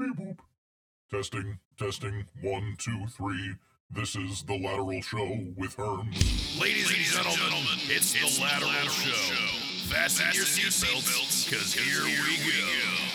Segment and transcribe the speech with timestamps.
[0.00, 0.38] Beep boop.
[1.10, 3.56] Testing, testing, one, two, three.
[3.90, 6.58] This is the Lateral Show with Herms.
[6.58, 9.92] Ladies, and gentlemen, it's, the Lateral, Show.
[9.92, 13.09] Fasten, your seatbelts, because here, we go.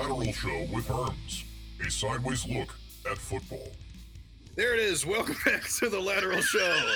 [0.00, 1.44] Lateral Show with Herms.
[1.86, 2.74] A sideways look
[3.10, 3.68] at football.
[4.56, 5.04] There it is.
[5.04, 6.92] Welcome back to the Lateral Show,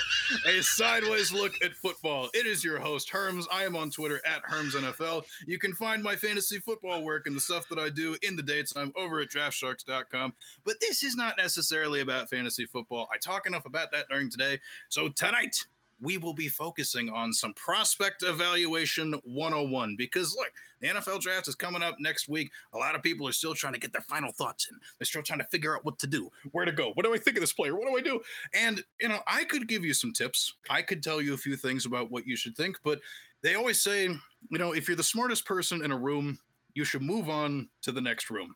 [0.46, 2.30] a sideways look at football.
[2.32, 3.44] It is your host, Herms.
[3.52, 5.22] I am on Twitter at HermsNFL.
[5.46, 8.42] You can find my fantasy football work and the stuff that I do in the
[8.42, 10.32] daytime over at draftsharks.com.
[10.64, 13.06] But this is not necessarily about fantasy football.
[13.12, 14.58] I talk enough about that during today.
[14.88, 15.66] So tonight,
[16.04, 21.54] we will be focusing on some prospect evaluation 101 because look the nfl draft is
[21.54, 22.50] coming up next week.
[22.74, 24.78] A lot of people are still trying to get their final thoughts in.
[24.98, 26.92] They're still trying to figure out what to do where to go.
[26.92, 27.74] What do i think of this player?
[27.74, 28.20] What do i do?
[28.52, 30.54] And you know i could give you some tips.
[30.68, 33.00] I could tell you a few things about what you should think but
[33.42, 36.38] they always say you know if you're the smartest person in a room
[36.74, 38.54] you should move on to the next room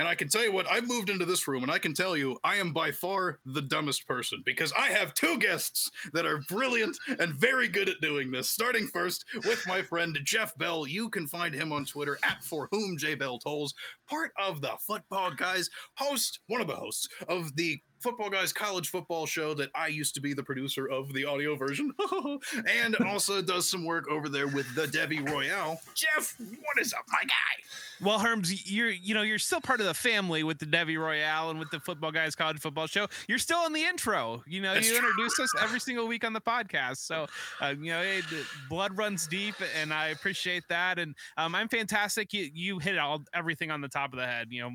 [0.00, 2.16] and I can tell you what, I've moved into this room and I can tell
[2.16, 6.40] you I am by far the dumbest person because I have two guests that are
[6.48, 8.48] brilliant and very good at doing this.
[8.48, 10.86] Starting first with my friend Jeff Bell.
[10.86, 13.74] You can find him on Twitter at for whom J Bell tolls,
[14.08, 19.54] part of the Footballguys, host, one of the hosts of the Footballguys college football show
[19.54, 21.92] that I used to be the producer of the audio version,
[22.68, 25.80] and also does some work over there with the Devy Royale.
[25.94, 28.04] Jeff, what is up, my guy?
[28.04, 31.50] Well, Herms, you're you know you're still part of the family with the Devy Royale
[31.50, 33.06] and with the Footballguys College Football Show.
[33.28, 34.42] You're still in the intro.
[34.46, 35.06] You know, That's you true.
[35.06, 36.98] introduce us every single week on the podcast.
[36.98, 37.26] So,
[37.60, 38.24] uh, you know, it,
[38.68, 40.98] blood runs deep, and I appreciate that.
[40.98, 42.32] And um, I'm fantastic.
[42.32, 44.48] You you hit all everything on the top of the head.
[44.50, 44.70] You know.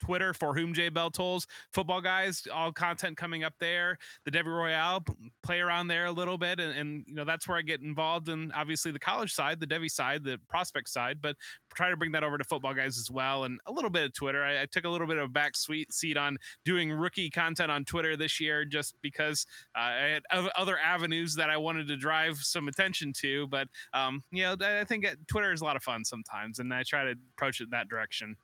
[0.00, 3.98] Twitter for whom J Bell tolls Footballguys, all content coming up there.
[4.24, 5.04] The Devy Royale
[5.42, 8.28] play around there a little bit, and, and you know that's where I get involved
[8.28, 11.36] in obviously the college side, the Devy side, the prospect side, but
[11.74, 14.42] try to bring that over to Footballguys as well, and a little bit of Twitter.
[14.42, 17.70] I, I took a little bit of a back sweet seat on doing rookie content
[17.70, 19.46] on Twitter this year, just because
[19.76, 23.46] uh, I had other avenues that I wanted to drive some attention to.
[23.48, 26.82] But um, you know, I think Twitter is a lot of fun sometimes, and I
[26.82, 28.36] try to approach it that direction.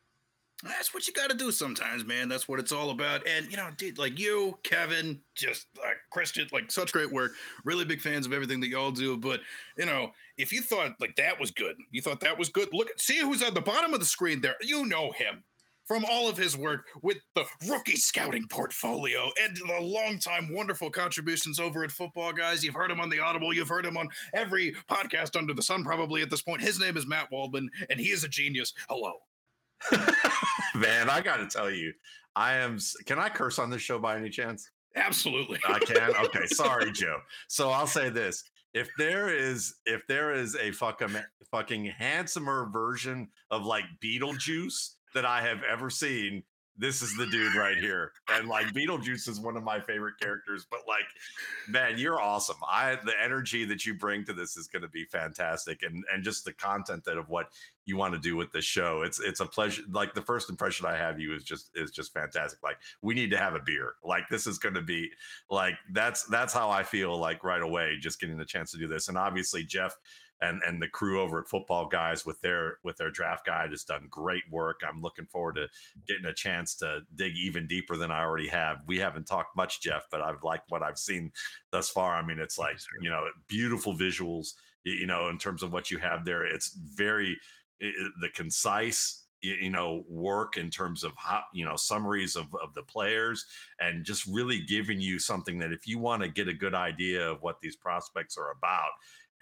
[0.63, 2.29] That's what you got to do sometimes, man.
[2.29, 3.27] That's what it's all about.
[3.27, 7.33] And you know, dude, like you, Kevin, just uh, Christian, like such great work.
[7.65, 9.17] Really big fans of everything that y'all do.
[9.17, 9.41] But
[9.77, 12.69] you know, if you thought like that was good, you thought that was good.
[12.73, 14.55] Look, see who's at the bottom of the screen there.
[14.61, 15.43] You know him
[15.85, 21.59] from all of his work with the rookie scouting portfolio and the longtime wonderful contributions
[21.59, 22.63] over at Footballguys.
[22.63, 23.53] You've heard him on the Audible.
[23.53, 26.63] You've heard him on every podcast under the sun, probably at this point.
[26.63, 28.73] His name is Matt Waldman, and he is a genius.
[28.89, 29.15] Hello.
[30.75, 31.93] Man, I got to tell you,
[32.37, 32.79] I am.
[33.07, 34.71] Can I curse on this show by any chance?
[34.97, 35.59] Absolutely.
[35.67, 36.13] I can.
[36.25, 37.19] Okay, sorry, Joe.
[37.49, 38.45] So I'll say this:
[38.75, 41.17] if there is, if there is a fucking
[41.51, 46.43] fucking handsomer version of like Beetlejuice that I have ever seen,
[46.77, 48.13] this is the dude right here.
[48.29, 50.67] And like Beetlejuice is one of my favorite characters.
[50.71, 51.05] But like,
[51.69, 52.57] man, you're awesome.
[52.69, 56.25] I the energy that you bring to this is going to be fantastic, and and
[56.25, 57.49] just the content that of what
[57.85, 59.03] you want to do with this show.
[59.03, 59.83] It's it's a pleasure.
[59.91, 62.63] Like the first impression I have you is just is just fantastic.
[62.63, 63.95] Like we need to have a beer.
[64.05, 65.11] Like this is going to be
[65.51, 68.89] like that's that's how I feel like right away just getting the chance to do
[68.89, 69.09] this.
[69.09, 69.97] And obviously Jeff
[70.43, 74.09] and and the crew over at Footballguys with their with their draft guide has done
[74.11, 74.81] great work.
[74.87, 75.69] I'm looking forward to
[76.07, 78.79] getting a chance to dig even deeper than I already have.
[78.87, 81.33] We haven't talked much, Jeff, but I've liked what I've seen
[81.71, 82.15] thus far.
[82.15, 84.55] I mean, it's like you know beautiful visuals.
[84.85, 87.39] You know, in terms of what you have there, it's very
[87.81, 92.83] the concise you know work in terms of how you know summaries of, of the
[92.83, 93.45] players
[93.81, 97.29] and just really giving you something that if you want to get a good idea
[97.29, 98.91] of what these prospects are about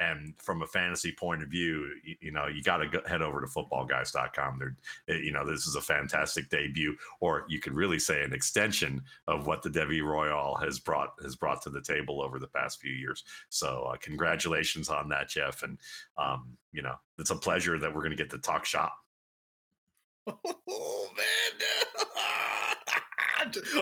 [0.01, 3.41] and from a fantasy point of view you, you know you got to head over
[3.41, 4.77] to footballguys.com they're
[5.09, 9.03] eh, you know this is a fantastic debut or you could really say an extension
[9.29, 12.81] of what the Devy Royale has brought has brought to the table over the past
[12.81, 15.79] few years so uh, congratulations on that jeff and
[16.19, 18.95] um, you know it's a pleasure that we're going to get to talk shop
[20.73, 21.61] Oh man,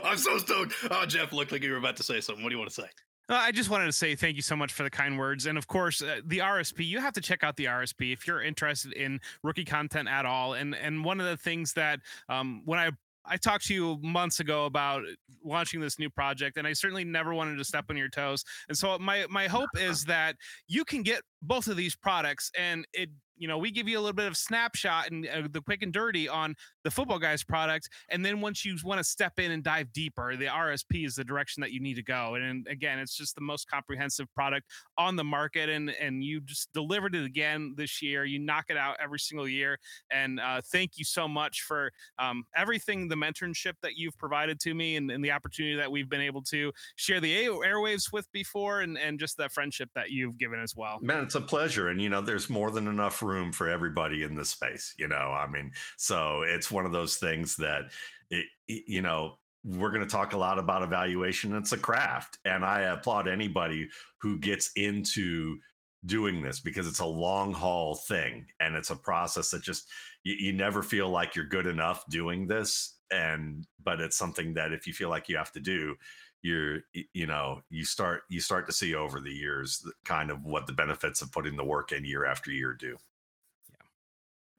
[0.05, 0.75] I'm so stoked.
[0.91, 2.43] Oh, Jeff looked like you were about to say something.
[2.43, 2.89] What do you want to say?
[3.29, 5.47] I just wanted to say thank you so much for the kind words.
[5.47, 8.43] And of course, uh, the RSP, you have to check out the RSP if you're
[8.43, 10.55] interested in rookie content at all.
[10.55, 12.91] And and one of the things that um, when I
[13.31, 15.03] I talked to you months ago about
[15.45, 18.45] launching this new project, and I certainly never wanted to step on your toes.
[18.69, 20.37] And so my my hope is that
[20.67, 24.01] you can get both of these products, and it you know we give you a
[24.01, 26.55] little bit of snapshot and uh, the quick and dirty on
[26.85, 30.47] the Footballguys product and then once you want to step in and dive deeper the
[30.47, 33.41] rsp is the direction that you need to go and, and again it's just the
[33.41, 38.25] most comprehensive product on the market and and you just delivered it again this year
[38.25, 39.79] you knock it out every single year
[40.11, 44.75] and uh, thank you so much for um, everything the mentorship that you've provided to
[44.75, 48.81] me and, and, the opportunity that we've been able to share the airwaves with before
[48.81, 50.99] and and just that friendship that you've given as well.
[51.03, 54.35] Man it's a pleasure and you know there's more than enough room for everybody in
[54.35, 57.83] this space you know i mean so it's one of those things that
[58.31, 61.55] it, you know we're going to talk a lot about evaluation.
[61.55, 63.91] It's a craft and i applaud anybody
[64.23, 65.59] who gets into
[66.07, 69.87] doing this because it's a long haul thing and it's a process that just
[70.25, 74.73] you, you never feel like you're good enough doing this and but it's something that
[74.73, 75.95] if you feel like you have to do
[76.43, 76.81] you're
[77.13, 80.73] you know you start you start to see over the years kind of what the
[80.73, 82.97] benefits of putting the work in year after year do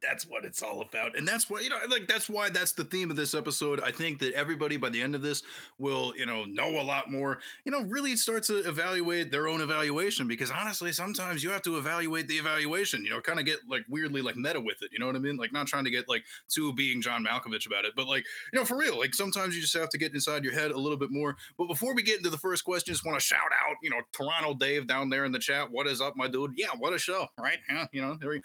[0.02, 1.18] that's what it's all about.
[1.18, 3.82] And that's why you know like that's why that's the theme of this episode.
[3.82, 5.44] I think that everybody by the end of this
[5.78, 7.40] will you know know a lot more.
[7.66, 11.78] You know really start to evaluate their own evaluation because honestly sometimes you have to
[11.78, 15.00] evaluate the evaluation you know kind of get like weirdly like meta with it you
[15.00, 15.38] know what i mean?
[15.38, 18.60] Like not trying to get like too being john malkovich about it but like you
[18.60, 20.98] know for real like sometimes you just have to get inside your head a little
[20.98, 21.36] bit more.
[21.58, 24.02] But before we get into the first question just want to shout out you know
[24.14, 25.70] toronto dave down there in the chat.
[25.70, 26.54] What is up my dude?
[26.56, 27.60] Yeah what a show right?
[27.70, 28.42] Yeah you know there we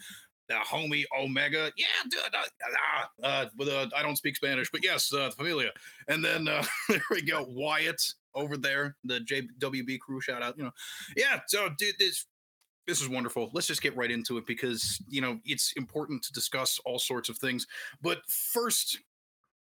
[0.49, 1.73] the homie Omega.
[1.77, 2.21] Yeah, dude.
[2.35, 5.71] Uh, uh, with, uh, I don't speak Spanish, but yes, uh, Familia.
[6.09, 7.47] And then uh, there we go.
[7.49, 8.03] Wyatt
[8.35, 10.21] over there, the JWB crew.
[10.21, 10.57] Shout out.
[10.59, 10.73] You know,
[11.17, 11.41] yeah.
[11.49, 12.27] So, dude, this
[12.87, 13.51] this is wonderful.
[13.53, 17.29] Let's just get right into it because you know it's important to discuss all sorts
[17.29, 17.67] of things.
[18.03, 18.99] But first,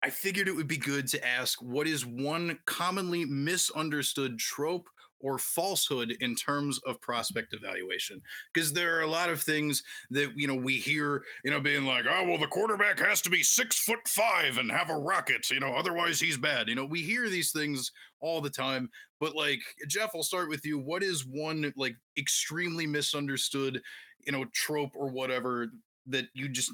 [0.04, 4.90] I figured it would be good to ask what is one commonly misunderstood trope
[5.22, 8.22] or falsehood in terms of prospect evaluation.
[8.54, 11.86] Because there are a lot of things that you know we hear you know being
[11.86, 15.50] like oh well the quarterback has to be six foot five and have a rocket
[15.50, 16.68] you know otherwise he's bad.
[16.68, 20.66] You know we hear these things all the time but like jeff i'll start with
[20.66, 20.80] you.
[20.80, 23.82] What is one like extremely misunderstood
[24.26, 25.72] you know trope or whatever
[26.08, 26.72] that you just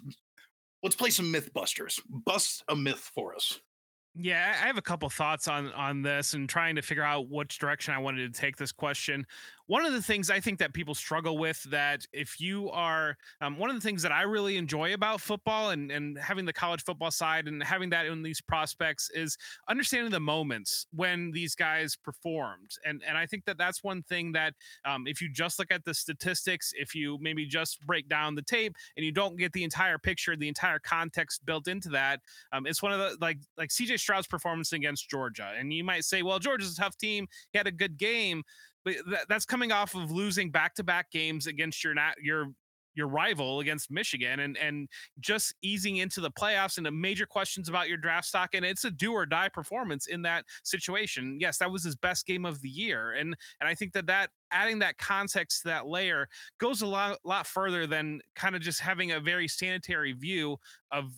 [0.83, 1.99] let's play some mythbusters.
[2.09, 3.59] Bust a myth for us
[4.15, 7.57] yeah, I have a couple thoughts on on this and trying to figure out which
[7.57, 9.25] direction I wanted to take this question
[9.67, 13.57] one of the things I think that people struggle with that if you are um,
[13.57, 16.83] one of the things that I really enjoy about football and, and having the college
[16.83, 19.37] football side and having that in these prospects is
[19.69, 22.71] understanding the moments when these guys performed.
[22.85, 25.85] And, and I think that that's one thing that um, if you just look at
[25.85, 29.63] the statistics, if you maybe just break down the tape and you don't get the
[29.63, 32.19] entire picture, the entire context built into that,
[32.51, 35.53] um, it's one of the like like CJ Stroud's performance against Georgia.
[35.57, 37.27] And you might say, well, Georgia's a tough team.
[37.51, 38.43] He had a good game
[38.85, 42.47] but that, that's coming off of losing back-to-back games against your not your
[42.95, 44.87] your rival against Michigan and and
[45.19, 48.85] just easing into the playoffs and the major questions about your draft stock and it's
[48.85, 51.37] a do or die performance in that situation.
[51.39, 54.29] Yes, that was his best game of the year and and I think that that
[54.51, 56.27] adding that context to that layer
[56.59, 60.57] goes a lot lot further than kind of just having a very sanitary view
[60.91, 61.11] of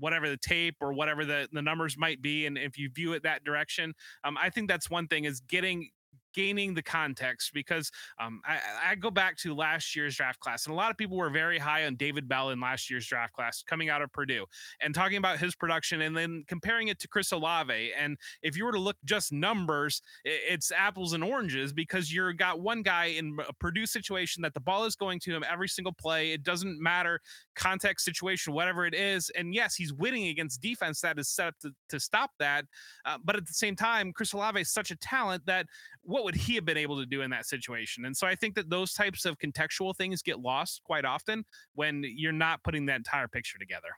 [0.00, 3.22] whatever the tape or whatever the, the numbers might be and if you view it
[3.22, 3.94] that direction
[4.24, 5.88] um, i think that's one thing is getting
[6.36, 7.90] gaining the context because
[8.20, 11.16] um, I, I, go back to last year's draft class, and a lot of people
[11.16, 14.44] were very high on David Bell in last year's draft class coming out of Purdue
[14.80, 17.90] and talking about his production and then comparing it to Chris Olave.
[17.98, 22.60] And if you were to look just numbers, it's apples and oranges because you're got
[22.60, 25.92] one guy in a Purdue situation that the ball is going to him every single
[25.92, 26.32] play.
[26.32, 27.20] It doesn't matter
[27.54, 29.30] context situation, whatever it is.
[29.30, 32.66] And yes, he's winning against defense that is set up to, to stop that.
[33.06, 35.66] Uh, but at the same time, Chris Olave is such a talent that
[36.02, 38.04] what would he have been able to do in that situation?
[38.04, 42.04] And so I think that those types of contextual things get lost quite often when
[42.04, 43.88] you're not putting that entire picture together.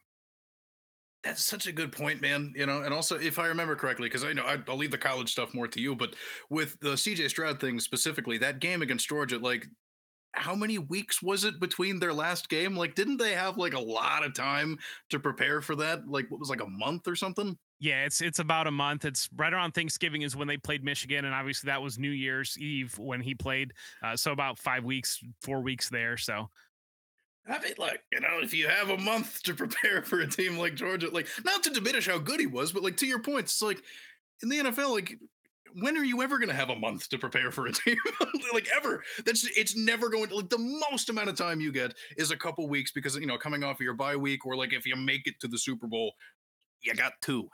[1.24, 2.52] That's such a good point, man.
[2.54, 4.98] You know, and also if I remember correctly, because I know I, will leave the
[4.98, 6.14] college stuff more to you, but
[6.50, 9.66] with the CJ Stroud thing specifically, that game against Georgia, like
[10.32, 12.76] how many weeks was it between their last game?
[12.76, 16.06] Like, didn't they have like a lot of time to prepare for that?
[16.06, 17.56] Like, what was like a month or something?
[17.80, 19.04] Yeah, it's it's about a month.
[19.04, 22.58] It's right around Thanksgiving is when they played Michigan, and obviously that was New Year's
[22.58, 23.72] Eve when he played.
[24.02, 26.16] Uh, so about five weeks, four weeks there.
[26.16, 26.48] So
[27.48, 30.58] I mean, like, you know, if you have a month to prepare for a team
[30.58, 33.44] like Georgia, like, not to diminish how good he was, but like to your point,
[33.44, 33.82] it's like
[34.42, 35.18] in the NFL, like
[35.74, 37.96] when are you ever going to have a month to prepare for a team?
[38.52, 39.02] like ever?
[39.24, 42.36] That's it's never going to like the most amount of time you get is a
[42.36, 44.96] couple weeks because you know coming off of your bye week or like if you
[44.96, 46.12] make it to the Super Bowl,
[46.82, 47.48] you got two.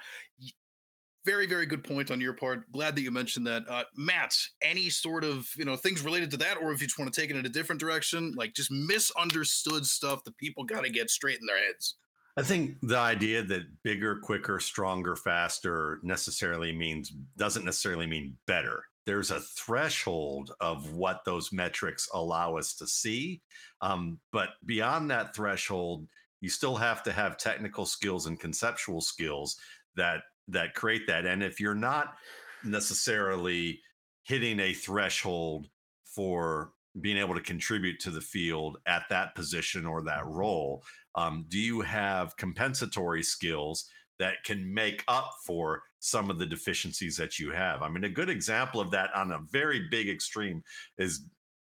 [1.24, 2.70] Very, very good point on your part.
[2.70, 3.62] Glad that you mentioned that.
[3.66, 6.98] Uh, Matt, any sort of you know things related to that, or if you just
[6.98, 10.84] want to take it in a different direction, like just misunderstood stuff that people got
[10.84, 11.96] to get straight in their heads.
[12.36, 18.82] I think the idea that bigger, quicker, stronger, faster necessarily means doesn't necessarily mean better.
[19.06, 23.40] There's a threshold of what those metrics allow us to see.
[23.82, 26.08] Um, but beyond that threshold,
[26.44, 29.56] you still have to have technical skills and conceptual skills
[29.96, 31.24] that that create that.
[31.24, 32.16] And if you're not
[32.62, 33.80] necessarily
[34.24, 35.68] hitting a threshold
[36.04, 40.84] for being able to contribute to the field at that position or that role,
[41.14, 43.86] um, do you have compensatory skills
[44.18, 47.80] that can make up for some of the deficiencies that you have?
[47.80, 50.62] I mean, a good example of that on a very big extreme
[50.98, 51.24] is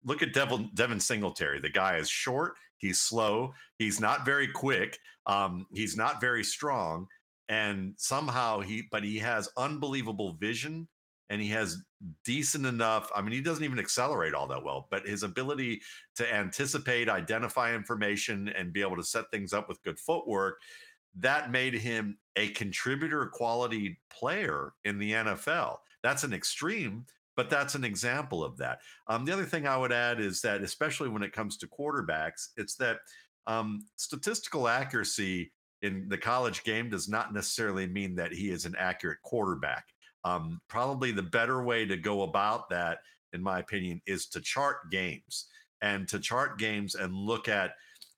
[0.03, 1.61] look at Devin, Devin Singletary.
[1.61, 7.07] The guy is short, he's slow, he's not very quick, um, he's not very strong,
[7.49, 10.87] and somehow he, but he has unbelievable vision
[11.31, 11.79] and he has
[12.27, 13.11] decent enough.
[13.17, 15.81] I mean, he doesn't even accelerate all that well, but his ability
[16.17, 20.59] to anticipate, identify information, and be able to set things up with good footwork
[21.17, 25.77] that made him a contributor quality player in the NFL.
[26.03, 27.05] That's an extreme,
[27.37, 28.81] but that's an example of that.
[29.09, 32.49] Um, the other thing I would add is that, especially when it comes to quarterbacks,
[32.57, 32.99] it's that
[33.47, 38.75] um, statistical accuracy in the college game does not necessarily mean that he is an
[38.79, 39.85] accurate quarterback.
[40.25, 42.99] Um, probably the better way to go about that,
[43.33, 45.49] in my opinion, is to chart games
[45.81, 47.73] and to chart games and look at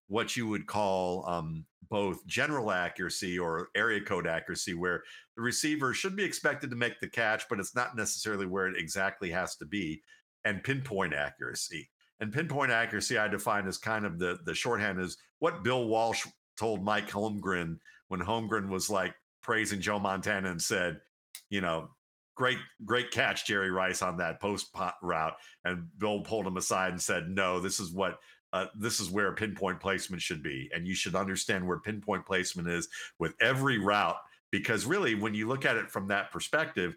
[0.08, 1.64] what you would call um,
[1.94, 5.04] both general accuracy or area code accuracy, where
[5.36, 8.76] the receiver should be expected to make the catch, but it's not necessarily where it
[8.76, 10.02] exactly has to be,
[10.44, 11.88] and pinpoint accuracy.
[12.18, 16.26] And pinpoint accuracy, I define as kind of the the shorthand is what Bill Walsh
[16.58, 21.00] told Mike Holmgren when Holmgren was like praising Joe Montana and said,
[21.48, 21.90] you know,
[22.34, 25.34] great, great catch, Jerry Rice, on that post route.
[25.64, 28.18] And Bill pulled him aside and said, no, this is what.
[28.54, 30.70] Uh, this is where pinpoint placement should be.
[30.72, 34.16] And you should understand where pinpoint placement is with every route.
[34.52, 36.94] Because really, when you look at it from that perspective,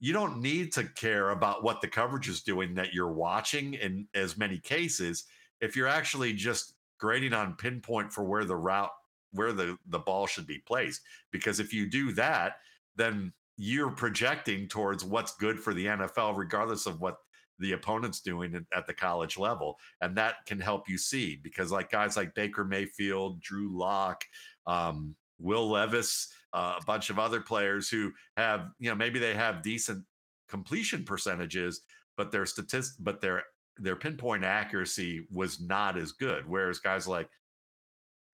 [0.00, 4.08] you don't need to care about what the coverage is doing that you're watching in
[4.14, 5.24] as many cases.
[5.60, 8.92] If you're actually just grading on pinpoint for where the route,
[9.32, 11.02] where the, the ball should be placed.
[11.32, 12.56] Because if you do that,
[12.96, 17.18] then you're projecting towards what's good for the NFL, regardless of what
[17.58, 19.76] the opponent's doing at the college level.
[20.00, 24.24] And that can help you see because, like guys like Baker Mayfield, Drew Lock,
[24.66, 29.34] um, Will Levis, uh, a bunch of other players who have, you know, maybe they
[29.34, 30.04] have decent
[30.48, 31.82] completion percentages,
[32.16, 33.42] but their statist, but their
[33.76, 36.48] their pinpoint accuracy was not as good.
[36.48, 37.28] Whereas guys like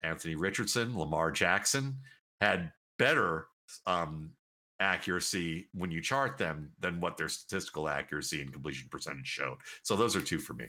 [0.03, 1.99] Anthony Richardson, Lamar Jackson
[2.41, 3.47] had better
[3.87, 4.33] um,
[4.81, 9.59] accuracy when you chart them than what their statistical accuracy and completion percentage showed.
[9.83, 10.67] So those are two for me.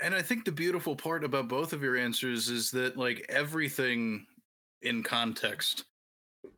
[0.00, 4.26] And I think the beautiful part about both of your answers is that like everything
[4.82, 5.84] in context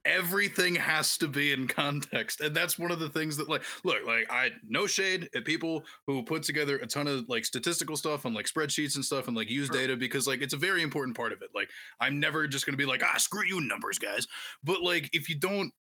[0.04, 3.99] everything has to be in context and that's one of the things that like look
[4.06, 8.25] like i no shade at people who put together a ton of like statistical stuff
[8.25, 11.16] on like spreadsheets and stuff and like use data because like it's a very important
[11.16, 11.68] part of it like
[12.00, 14.26] i'm never just going to be like ah screw you numbers guys
[14.64, 15.72] but like if you don't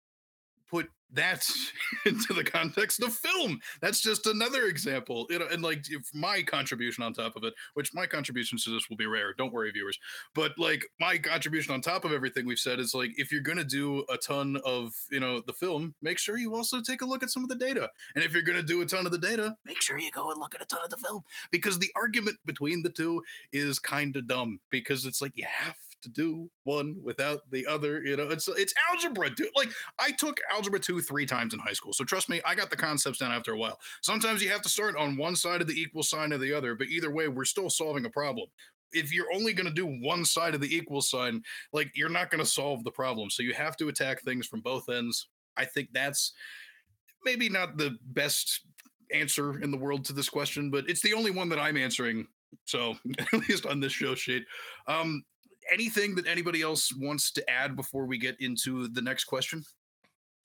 [0.69, 1.45] put that
[2.05, 3.59] into the context of film.
[3.81, 5.25] That's just another example.
[5.29, 8.89] You know, and like my contribution on top of it, which my contributions to this
[8.89, 9.33] will be rare.
[9.33, 9.97] Don't worry, viewers.
[10.35, 13.63] But like my contribution on top of everything we've said is like if you're gonna
[13.63, 17.23] do a ton of you know the film, make sure you also take a look
[17.23, 17.89] at some of the data.
[18.15, 20.39] And if you're gonna do a ton of the data, make sure you go and
[20.39, 21.21] look at a ton of the film
[21.51, 23.21] because the argument between the two
[23.51, 28.01] is kind of dumb because it's like you have to do one without the other.
[28.03, 29.49] You know, it's it's algebra, dude.
[29.55, 32.69] Like I took algebra two three times in high school, so trust me, I got
[32.69, 33.79] the concepts down after a while.
[34.01, 36.75] Sometimes you have to start on one side of the equal sign or the other,
[36.75, 38.47] but either way, we're still solving a problem.
[38.91, 42.31] If you're only going to do one side of the equal sign, like you're not
[42.31, 43.29] going to solve the problem.
[43.29, 45.27] So you have to attack things from both ends.
[45.57, 46.33] I think that's
[47.23, 48.61] maybe not the best
[49.13, 52.27] answer in the world to this question, but it's the only one that I'm answering.
[52.65, 54.43] So at least on this show sheet.
[54.87, 55.23] Um,
[55.71, 59.63] anything that anybody else wants to add before we get into the next question?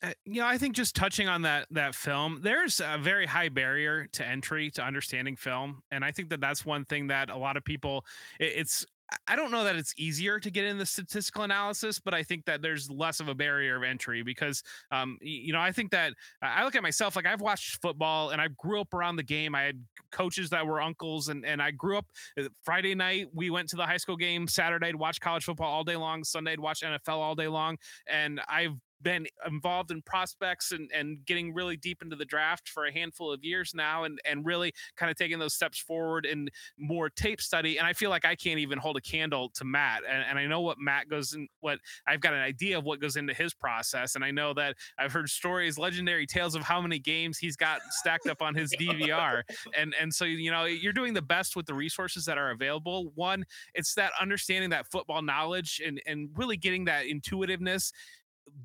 [0.02, 4.07] Uh, know, I think just touching on that that film, there's a very high barrier
[4.12, 7.57] to entry to understanding film, and I think that that's one thing that a lot
[7.57, 8.04] of people.
[8.38, 8.85] It, it's
[9.26, 12.44] I don't know that it's easier to get in the statistical analysis, but I think
[12.46, 16.14] that there's less of a barrier of entry because, um, you know, I think that
[16.42, 19.54] I look at myself like I've watched football and I grew up around the game.
[19.54, 22.06] I had coaches that were uncles, and and I grew up
[22.38, 23.28] uh, Friday night.
[23.34, 24.49] We went to the high school game.
[24.49, 26.25] Saturday to watch college football all day long.
[26.25, 31.25] Sunday to watch NFL all day long, and I've been involved in prospects and, and
[31.27, 34.73] getting really deep into the draft for a handful of years now and, and really
[34.97, 36.49] kind of taking those steps forward in
[36.79, 37.79] more tape study.
[37.79, 40.03] And I feel like I can't even hold a candle to Matt.
[40.09, 43.01] And, and I know what Matt goes in, what I've got an idea of what
[43.01, 44.15] goes into his process.
[44.15, 47.81] And I know that I've heard stories, legendary tales of how many games he's got
[47.91, 49.43] stacked up on his DVR.
[49.77, 53.13] And, and so, you know, you're doing the best with the resources that are available.
[53.15, 57.93] One, it's that understanding that football knowledge and, and really getting that intuitiveness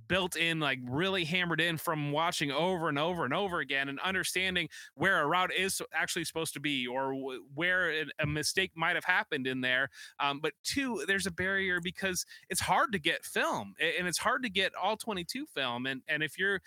[0.08, 4.00] built in, like really hammered in from watching over and over and over again and
[4.02, 8.96] understanding where a route is actually supposed to be or w- where a mistake might
[8.96, 9.90] have happened in there.
[10.20, 14.44] Um, but two, there's a barrier because it's hard to get film and it's hard
[14.44, 15.86] to get all 22 film.
[15.86, 16.62] And, and if you're,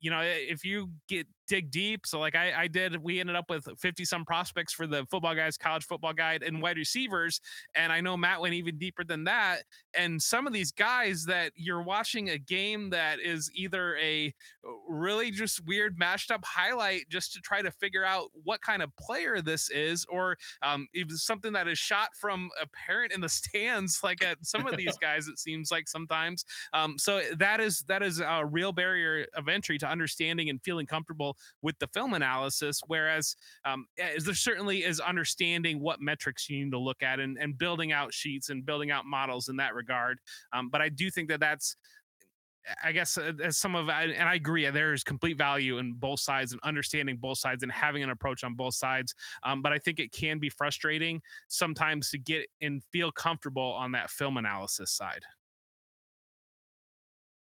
[0.00, 2.06] you know, if you get dig deep.
[2.06, 5.58] So like I, I did, we ended up with 50 some prospects for the Footballguys,
[5.58, 7.40] college football guide and wide receivers.
[7.74, 9.62] And I know Matt went even deeper than that.
[9.94, 14.70] And some of these guys that you're watching a game that is either a uh,
[14.88, 18.94] really just weird mashed up highlight just to try to figure out what kind of
[18.96, 23.28] player this is, or um, even something that is shot from a parent in the
[23.38, 26.44] stands, like at some of these guys, it seems like sometimes.
[26.74, 30.86] Um, so that is, that is a real barrier of entry to understanding and feeling
[30.86, 32.80] comfortable with the film analysis.
[32.86, 37.38] Whereas um, eh, there certainly is understanding what metrics you need to look at and,
[37.38, 40.18] and building out sheets and building out models in that regard.
[40.52, 41.76] Um, but I do think that that's
[42.82, 46.20] I guess uh, as some of and I agree there is complete value in both
[46.20, 49.14] sides and understanding both sides and having an approach on both sides.
[49.42, 53.92] Um, but I think it can be frustrating sometimes to get and feel comfortable on
[53.92, 55.22] that film analysis side.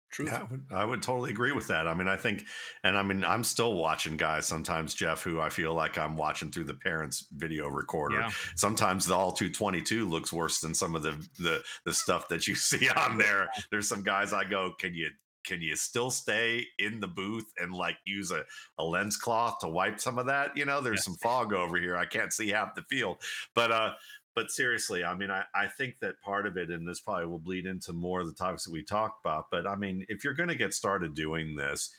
[0.09, 0.25] True.
[0.25, 1.87] Yeah, I would, I would totally agree with that.
[1.87, 2.45] I mean, I think,
[2.83, 6.49] and I mean, I'm still watching guys sometimes, Jeff, who I feel like I'm watching
[6.49, 8.21] through the parents' video recorder.
[8.21, 8.31] Yeah.
[8.55, 12.55] Sometimes the all 222 looks worse than some of the the the stuff that you
[12.55, 13.49] see on there.
[13.69, 15.09] There's some guys I go, can you
[15.47, 18.43] can you still stay in the booth and like use a,
[18.79, 20.55] a lens cloth to wipe some of that?
[20.55, 21.03] You know, there's yeah.
[21.03, 21.95] some fog over here.
[21.95, 23.21] I can't see half the field.
[23.55, 23.93] But uh
[24.37, 27.39] but seriously, I mean, I, I think that part of it, and this probably will
[27.39, 29.45] bleed into more of the topics that we talked about.
[29.49, 31.89] But I mean, if you're going to get started doing this,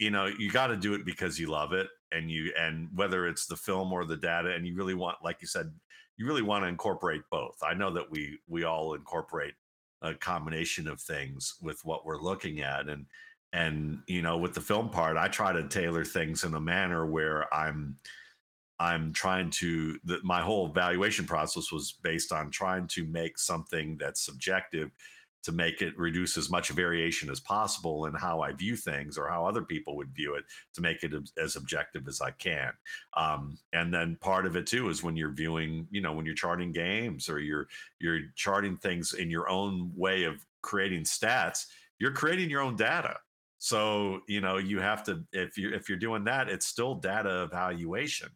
[0.00, 3.24] you know, you got to do it because you love it, and you and whether
[3.28, 5.72] it's the film or the data, and you really want, like you said,
[6.16, 7.58] you really want to incorporate both.
[7.62, 9.54] I know that we we all incorporate
[10.02, 13.06] a combination of things with what we're looking at, and
[13.52, 17.06] and you know, with the film part, I try to tailor things in a manner
[17.06, 17.94] where I'm
[18.80, 23.98] I'm trying to that my whole evaluation process was based on trying to make something
[24.00, 24.90] that's subjective
[25.42, 29.28] to make it reduce as much variation as possible in how I view things or
[29.28, 32.72] how other people would view it to make it as objective as I can.
[33.16, 36.34] Um, and then part of it too is when you're viewing, you know, when you're
[36.34, 37.68] charting games or you're
[38.00, 41.66] you're charting things in your own way of creating stats,
[41.98, 43.16] you're creating your own data.
[43.58, 47.42] So you know you have to if you if you're doing that, it's still data
[47.42, 48.30] evaluation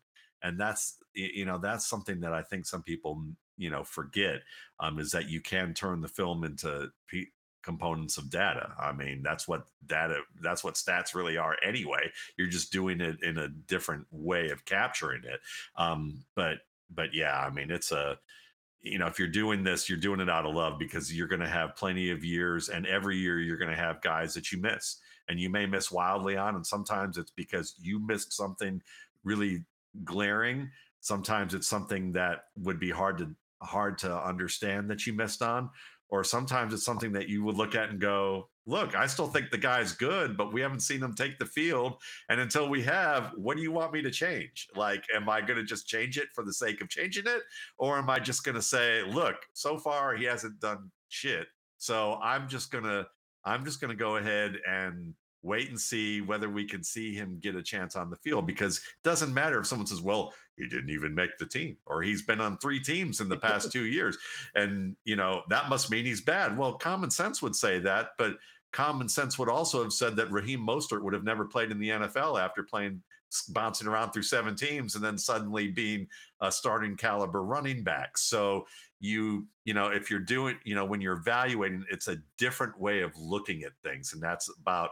[0.45, 3.25] and that's you know that's something that I think some people
[3.57, 4.43] you know forget
[4.79, 8.73] um, is that you can turn the film into p- components of data.
[8.79, 12.13] I mean that's what data that's what stats really are anyway.
[12.37, 15.41] You're just doing it in a different way of capturing it.
[15.77, 16.59] Um, but
[16.95, 18.19] but yeah, I mean it's a
[18.83, 21.41] you know if you're doing this you're doing it out of love because you're going
[21.41, 24.61] to have plenty of years and every year you're going to have guys that you
[24.61, 24.99] miss
[25.31, 28.83] and you may miss wildly on and sometimes it's because you missed something
[29.25, 29.65] really
[30.03, 30.71] glaring.
[31.01, 35.71] Sometimes it's something that would be hard to hard to understand that you missed on,
[36.09, 39.51] or sometimes it's something that you would look at and go, "Look, I still think
[39.51, 41.97] the guy's good, but we haven't seen him take the field,
[42.29, 44.69] and until we have, what do you want me to change?
[44.75, 47.43] Like, am I going to just change it for the sake of changing it,
[47.79, 51.47] or am I just going to say, look, so far he hasn't done shit,
[51.79, 53.07] so I'm just gonna
[53.45, 57.55] I'm just gonna go ahead and wait and see whether we can see him get
[57.55, 60.91] a chance on the field because it doesn't matter if someone says, well, he didn't
[60.91, 64.17] even make the team or he's been on three teams in the past two years.
[64.55, 66.57] And, you know, that must mean he's bad.
[66.57, 68.37] Well, common sense would say that, but
[68.73, 71.91] common sense would also have said that Raheem Mostert would have never played in the
[71.91, 73.03] NFL after playing
[73.49, 76.07] bouncing around through seven teams and then suddenly being
[76.41, 78.17] a starting caliber running back.
[78.17, 78.67] So
[79.01, 83.01] you, you know, if you're doing, you know, when you're evaluating, it's a different way
[83.01, 84.13] of looking at things.
[84.13, 84.91] And that's about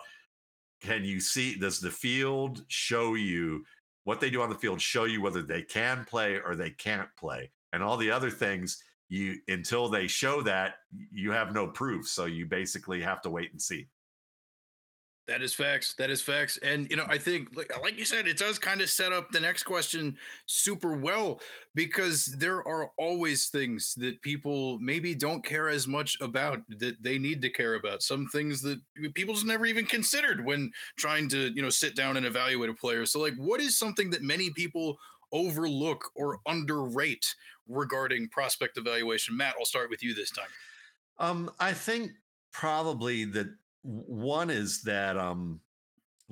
[0.83, 3.65] can you see does the field show you
[4.05, 7.09] what they do on the field show you whether they can play or they can't
[7.17, 10.77] play and all the other things you until they show that
[11.13, 12.09] you have no proof.
[12.09, 13.87] So you basically have to wait and see.
[15.33, 15.95] That is facts.
[15.95, 16.59] That is facts.
[16.59, 19.31] And you know, I think like, like you said, it does kind of set up
[19.31, 21.41] the next question super well
[21.75, 27.17] because there are always things that people maybe don't care as much about that they
[27.17, 28.03] need to care about.
[28.03, 28.79] Some things that
[29.15, 33.07] people's never even considered when trying to, you know, sit down and evaluate a player.
[33.07, 34.99] So like what is something that many people
[35.33, 37.35] overlook or underrate
[37.67, 39.35] regarding prospect evaluation?
[39.35, 40.51] Matt, I'll start with you this time.
[41.19, 42.11] Um, I think
[42.53, 43.47] probably that
[43.83, 45.61] one is that um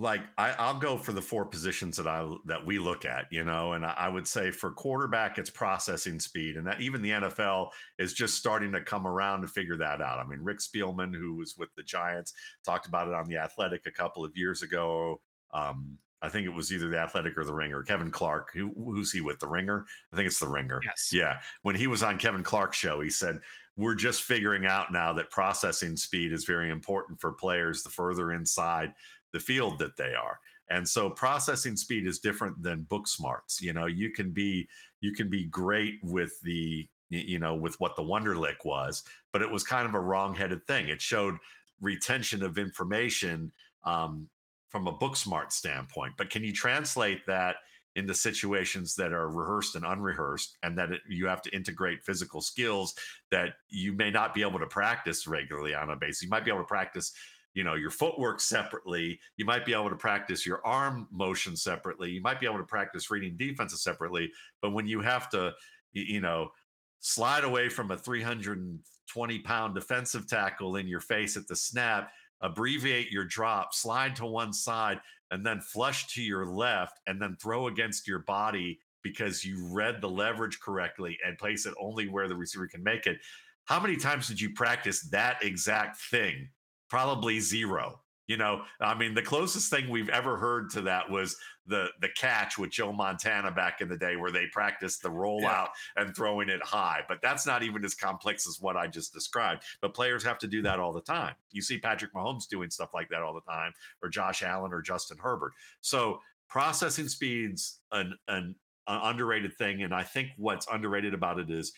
[0.00, 3.44] like I, I'll go for the four positions that I that we look at, you
[3.44, 7.10] know, and I, I would say for quarterback, it's processing speed, and that even the
[7.10, 10.18] NFL is just starting to come around to figure that out.
[10.18, 12.32] I mean, Rick Spielman, who was with the Giants,
[12.64, 15.20] talked about it on the Athletic a couple of years ago.
[15.52, 17.82] Um, I think it was either the Athletic or the Ringer.
[17.82, 19.84] Kevin Clark, who who's he with the Ringer?
[20.12, 20.80] I think it's the Ringer.
[20.84, 21.10] Yes.
[21.12, 21.40] Yeah.
[21.62, 23.40] When he was on Kevin Clark's show, he said
[23.80, 28.32] we're just figuring out now that processing speed is very important for players the further
[28.32, 28.92] inside
[29.32, 30.38] the field that they are.
[30.70, 33.60] And so processing speed is different than book smarts.
[33.60, 34.68] You know you can be
[35.00, 39.50] you can be great with the you know with what the wonderlic was but it
[39.50, 40.88] was kind of a wrong-headed thing.
[40.88, 41.36] It showed
[41.80, 43.52] retention of information
[43.84, 44.28] um,
[44.68, 46.14] from a book smart standpoint.
[46.16, 47.56] But can you translate that
[47.96, 52.40] into situations that are rehearsed and unrehearsed and that it, you have to integrate physical
[52.40, 52.94] skills
[53.30, 56.22] that you may not be able to practice regularly on a base.
[56.22, 57.12] you might be able to practice
[57.54, 59.18] you know your footwork separately.
[59.36, 62.10] You might be able to practice your arm motion separately.
[62.10, 64.30] You might be able to practice reading defenses separately.
[64.62, 65.52] But when you have to
[65.92, 66.52] you know
[67.00, 73.10] slide away from a 320 pound defensive tackle in your face at the snap abbreviate
[73.10, 77.68] your drop slide to one side and then flush to your left and then throw
[77.68, 82.36] against your body because you read the leverage correctly and place it only where the
[82.36, 83.18] receiver can make it.
[83.64, 86.48] How many times did you practice that exact thing?
[86.88, 88.00] Probably zero.
[88.30, 92.10] You know, I mean, the closest thing we've ever heard to that was the the
[92.16, 95.66] catch with Joe Montana back in the day, where they practiced the rollout yeah.
[95.96, 97.00] and throwing it high.
[97.08, 99.64] But that's not even as complex as what I just described.
[99.82, 101.34] But players have to do that all the time.
[101.50, 104.80] You see Patrick Mahomes doing stuff like that all the time, or Josh Allen or
[104.80, 105.54] Justin Herbert.
[105.80, 108.54] So processing speeds an an,
[108.86, 111.72] an underrated thing, and I think what's underrated about it is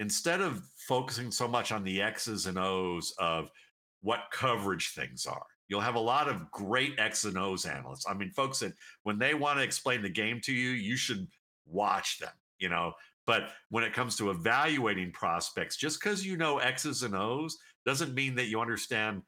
[0.00, 3.52] instead of focusing so much on the X's and O's of
[4.00, 8.04] what coverage things are You'll have a lot of great X and O's analysts.
[8.08, 8.72] I mean, folks that
[9.04, 11.28] when they want to explain the game to you, you should
[11.64, 12.92] watch them, you know.
[13.24, 17.56] But when it comes to evaluating prospects, just because you know X's and O's
[17.86, 19.22] doesn't mean that you understand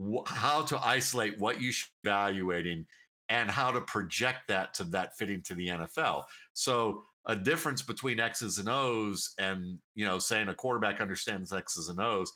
[0.00, 2.86] wh- how to isolate what you should be evaluating
[3.28, 6.22] and how to project that to that fitting to the NFL.
[6.52, 11.88] So a difference between X's and O's and you know saying a quarterback understands X's
[11.88, 12.32] and O's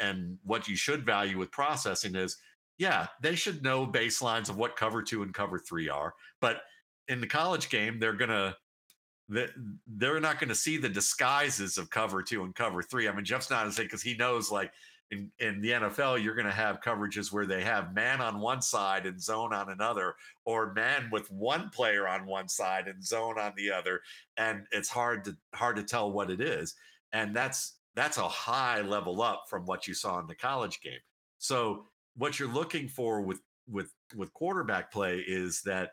[0.00, 2.36] and what you should value with processing is
[2.78, 6.14] yeah, they should know baselines of what cover two and cover three are.
[6.40, 6.60] But
[7.08, 8.56] in the college game, they're gonna
[9.28, 13.08] they're not to see the disguises of cover two and cover three.
[13.08, 14.72] I mean, Jeff's not saying because he knows like
[15.10, 19.06] in, in the NFL, you're to have coverages where they have man on one side
[19.06, 23.52] and zone on another, or man with one player on one side and zone on
[23.56, 24.00] the other,
[24.36, 26.74] and it's hard to hard to tell what it is.
[27.12, 31.00] And that's that's a high level up from what you saw in the college game.
[31.38, 35.90] So what you're looking for with with with quarterback play is that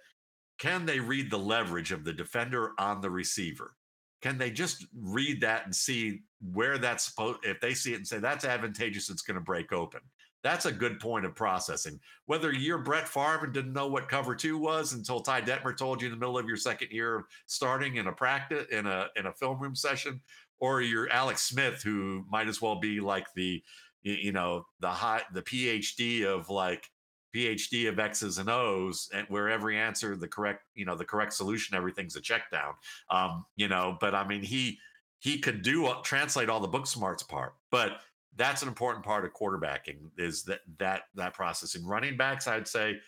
[0.60, 3.76] can they read the leverage of the defender on the receiver?
[4.22, 6.22] Can they just read that and see
[6.54, 7.40] where that's supposed?
[7.44, 10.00] If they see it and say that's advantageous, it's going to break open.
[10.44, 12.00] That's a good point of processing.
[12.26, 16.08] Whether you're Brett Favre didn't know what cover two was until Ty Detmer told you
[16.08, 19.26] in the middle of your second year of starting in a practice in a in
[19.26, 20.22] a film room session,
[20.60, 23.64] or you're Alex Smith who might as well be like the
[24.04, 26.88] you know the high the phd of like
[27.36, 31.34] phd of x's and o's and where every answer the correct you know the correct
[31.34, 32.74] solution everything's a check down.
[33.10, 34.78] Um you know but i mean he
[35.20, 38.02] he could do translate all the book smarts part but
[38.36, 41.86] that's an important part of quarterbacking is that that that processing.
[41.86, 43.00] Running backs i'd say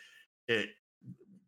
[0.48, 0.70] it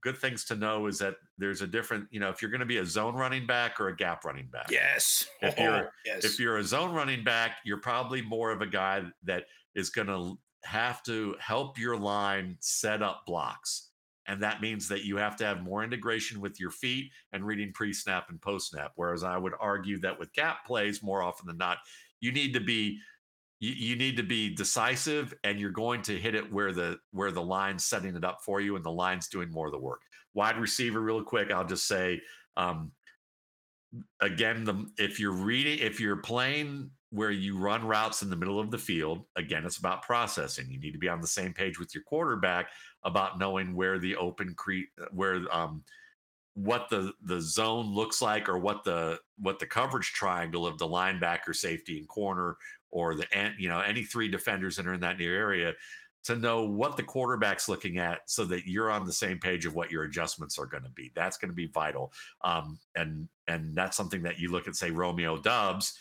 [0.01, 2.65] good things to know is that there's a different, you know, if you're going to
[2.65, 4.67] be a zone running back or a gap running back.
[4.69, 5.27] Yes.
[5.41, 6.25] If oh, you're yes.
[6.25, 9.43] if you're a zone running back, you're probably more of a guy that
[9.75, 13.89] is going to have to help your line set up blocks.
[14.27, 17.71] And that means that you have to have more integration with your feet and reading
[17.73, 18.91] pre snap and post snap.
[18.95, 21.77] Whereas I would argue that with gap plays, more often than not,
[22.19, 22.99] you need to be
[23.59, 27.31] you, you need to be decisive and you're going to hit it where the where
[27.31, 30.01] the line's setting it up for you and the line's doing more of the work
[30.33, 32.21] wide receiver real quick i'll just say
[32.57, 32.91] um,
[34.21, 38.59] again, the if you're reading, if you're playing where you run routes in the middle
[38.59, 40.69] of the field, again, it's about processing.
[40.69, 42.69] You need to be on the same page with your quarterback
[43.03, 45.83] about knowing where the open cre- where um
[46.55, 50.87] what the the zone looks like or what the what the coverage triangle of the
[50.87, 52.57] linebacker safety and corner
[52.91, 53.25] or the
[53.57, 55.73] you know any three defenders that are in that near area
[56.27, 59.75] to know what the quarterback's looking at so that you're on the same page of
[59.75, 61.09] what your adjustments are going to be.
[61.15, 62.11] That's going to be vital.
[62.43, 65.97] Um, and and that's something that you look at say Romeo Doubs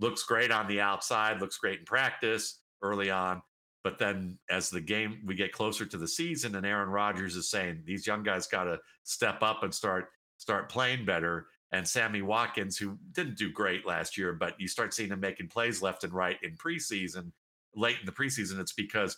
[0.00, 3.42] looks great on the outside looks great in practice early on.
[3.84, 7.48] But then as the game we get closer to the season and Aaron Rodgers is
[7.48, 12.22] saying these young guys got to step up and start start playing better and Sammy
[12.22, 16.04] Watkins who didn't do great last year but you start seeing him making plays left
[16.04, 17.32] and right in preseason
[17.74, 19.16] late in the preseason it's because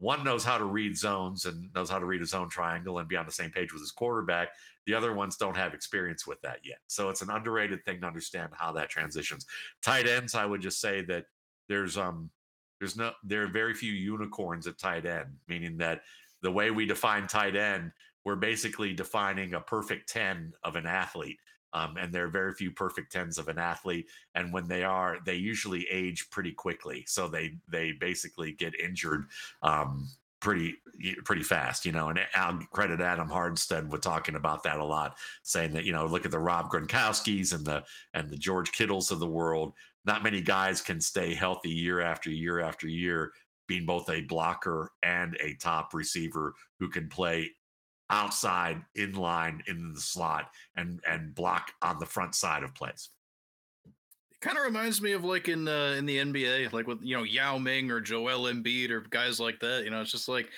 [0.00, 3.08] one knows how to read zones and knows how to read a zone triangle and
[3.08, 4.48] be on the same page with his quarterback.
[4.86, 6.78] The other ones don't have experience with that yet.
[6.86, 9.44] So it's an underrated thing to understand how that transitions.
[9.82, 11.26] Tight ends I would just say that
[11.68, 12.30] there's um
[12.78, 16.00] there's no there are very few unicorns at tight end, meaning that
[16.40, 17.92] the way we define tight end,
[18.24, 21.38] we're basically defining a perfect 10 of an athlete.
[21.72, 25.18] Um, and there are very few perfect tens of an athlete, and when they are,
[25.24, 27.04] they usually age pretty quickly.
[27.06, 29.26] So they they basically get injured
[29.62, 30.08] um,
[30.40, 30.76] pretty
[31.24, 32.08] pretty fast, you know.
[32.08, 36.06] And I'll credit Adam Harstad with talking about that a lot, saying that you know,
[36.06, 40.22] look at the Rob Gronkowski's and the and the George Kittles of the world not
[40.22, 43.32] many guys can stay healthy year after year after year,
[43.66, 47.50] being both a blocker and a top receiver who can play
[48.10, 53.10] outside, in line, in the slot, and and block on the front side of plays.
[54.32, 57.16] It kind of reminds me of like in uh, in the NBA, like with you
[57.16, 59.84] know Yao Ming or Joel Embiid or guys like that.
[59.84, 60.48] You know, it's just like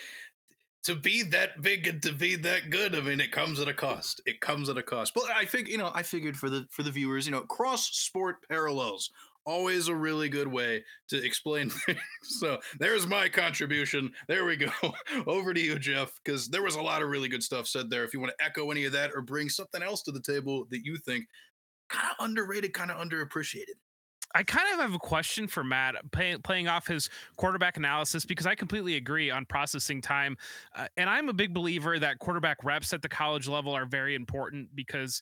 [0.85, 2.97] to be that big and to be that good.
[2.97, 4.21] I mean, it comes at a cost.
[4.27, 5.15] It comes at a cost.
[5.15, 7.87] But I think you know, I figured for the for the viewers, you know, cross
[7.89, 9.11] sport parallels
[9.45, 11.99] always a really good way to explain things.
[12.23, 14.11] So there's my contribution.
[14.29, 14.71] There we go.
[15.27, 18.05] Over to you, Jeff, because there was a lot of really good stuff said there.
[18.05, 20.67] If you want to echo any of that or bring something else to the table
[20.71, 21.27] that you think
[21.89, 23.77] kind of underrated, kind of underappreciated.
[24.35, 28.55] I kind of have a question for Matt playing off his quarterback analysis because I
[28.55, 30.37] completely agree on processing time.
[30.75, 34.15] Uh, and I'm a big believer that quarterback reps at the college level are very
[34.15, 35.21] important because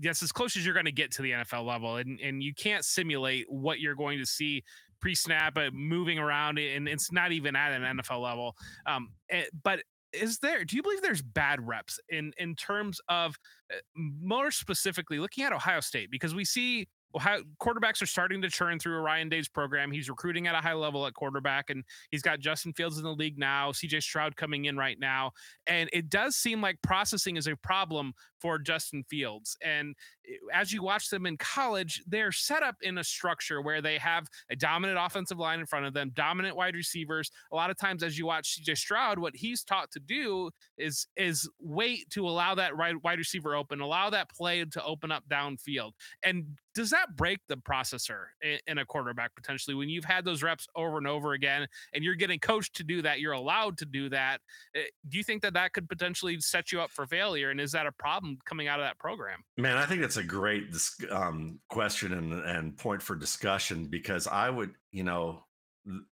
[0.00, 1.96] that's as close as you're going to get to the NFL level.
[1.96, 4.64] And, and you can't simulate what you're going to see
[5.00, 8.56] pre snap, uh, moving around, and it's not even at an NFL level.
[8.86, 9.80] Um, eh, but
[10.12, 13.38] is there do you believe there's bad reps in in terms of
[13.72, 18.48] uh, more specifically looking at ohio state because we see how quarterbacks are starting to
[18.48, 19.90] churn through Ryan Day's program.
[19.90, 23.14] He's recruiting at a high level at quarterback, and he's got Justin Fields in the
[23.14, 25.32] league now, CJ Stroud coming in right now.
[25.66, 29.56] And it does seem like processing is a problem for Justin Fields.
[29.62, 29.94] And
[30.26, 33.98] eh, as you watch them in college, they're set up in a structure where they
[33.98, 37.30] have a dominant offensive line in front of them, dominant wide receivers.
[37.52, 41.06] A lot of times, as you watch CJ Stroud, what he's taught to do is
[41.16, 45.92] is wait to allow that wide receiver open, allow that play to open up downfield.
[46.22, 48.26] And does that break the processor
[48.66, 52.14] in, a quarterback potentially when you've had those reps over and over again and you're
[52.14, 54.40] getting coached to do that you're allowed to do that
[54.74, 57.72] eh, do you think that that could potentially set you up for failure and is
[57.72, 59.40] that a problem coming out of that program?
[59.58, 60.74] Man i think that's a great
[61.10, 65.44] um, question and, and point for discussion because i would you know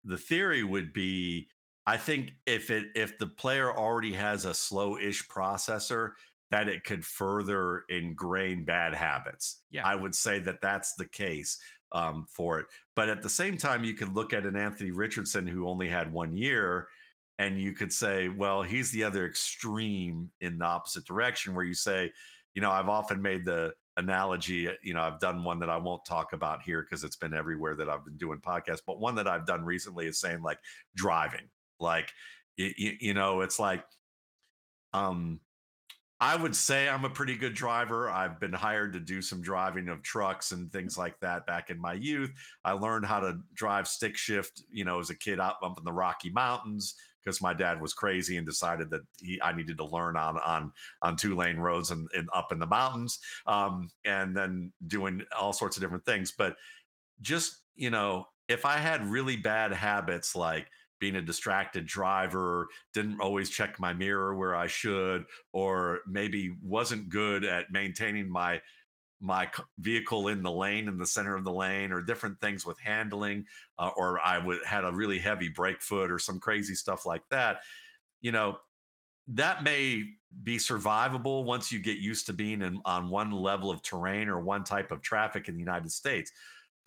[0.04, 1.48] the theory would be
[1.88, 6.10] I think if it if the player already has a slow-ish processor,
[6.50, 9.62] that it could further ingrain bad habits.
[9.70, 9.86] Yeah.
[9.86, 11.58] I would say that that's the case
[11.92, 12.66] um, for it.
[12.96, 16.12] But at the same time, you could look at an Anthony Richardson who only had
[16.12, 16.88] one year,
[17.38, 21.74] and you could say, well, he's the other extreme in the opposite direction, where you
[21.74, 22.12] say,
[22.54, 25.76] you know, I've often made the analogy, uh, you know, I've done one that I
[25.76, 29.14] won't talk about here because it's been everywhere that I've been doing podcasts, but one
[29.16, 30.58] that I've done recently is saying like
[30.94, 32.10] driving, like,
[32.56, 33.84] you, you know, it's like,
[34.92, 35.40] um,
[36.20, 38.10] I would say I'm a pretty good driver.
[38.10, 41.80] I've been hired to do some driving of trucks and things like that back in
[41.80, 42.32] my youth.
[42.64, 45.84] I learned how to drive stick shift, you know, as a kid up up in
[45.84, 49.84] the Rocky Mountains because my dad was crazy and decided that he, I needed to
[49.84, 54.36] learn on on on two lane roads and, and up in the mountains, um, and
[54.36, 56.32] then doing all sorts of different things.
[56.36, 56.56] But
[57.20, 60.66] just you know, if I had really bad habits like
[61.00, 67.08] being a distracted driver, didn't always check my mirror where I should, or maybe wasn't
[67.08, 68.60] good at maintaining my
[69.20, 72.78] my vehicle in the lane in the center of the lane or different things with
[72.78, 73.44] handling
[73.80, 77.22] uh, or i would had a really heavy brake foot or some crazy stuff like
[77.28, 77.58] that
[78.20, 78.56] you know
[79.26, 80.04] that may
[80.42, 84.40] be survivable once you get used to being in, on one level of terrain or
[84.40, 86.32] one type of traffic in the United States.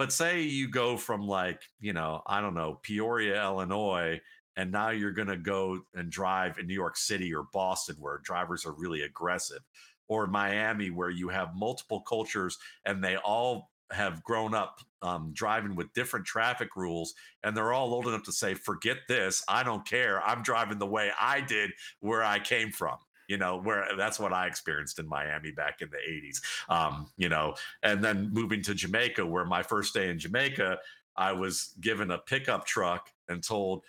[0.02, 4.20] But say you go from like, you know, I don't know, Peoria, Illinois,
[4.56, 8.18] and now you're going to go and drive in New York City or Boston where
[8.24, 9.62] drivers are really aggressive,
[10.08, 15.76] or Miami where you have multiple cultures and they all have grown up um, driving
[15.76, 19.86] with different traffic rules and they're all old enough to say forget this i don't
[19.86, 22.96] care i'm driving the way i did where i came from
[23.32, 27.30] you know where that's what i experienced in miami back in the 80s um, you
[27.30, 30.78] know and then moving to jamaica where my first day in jamaica
[31.16, 33.84] i was given a pickup truck and told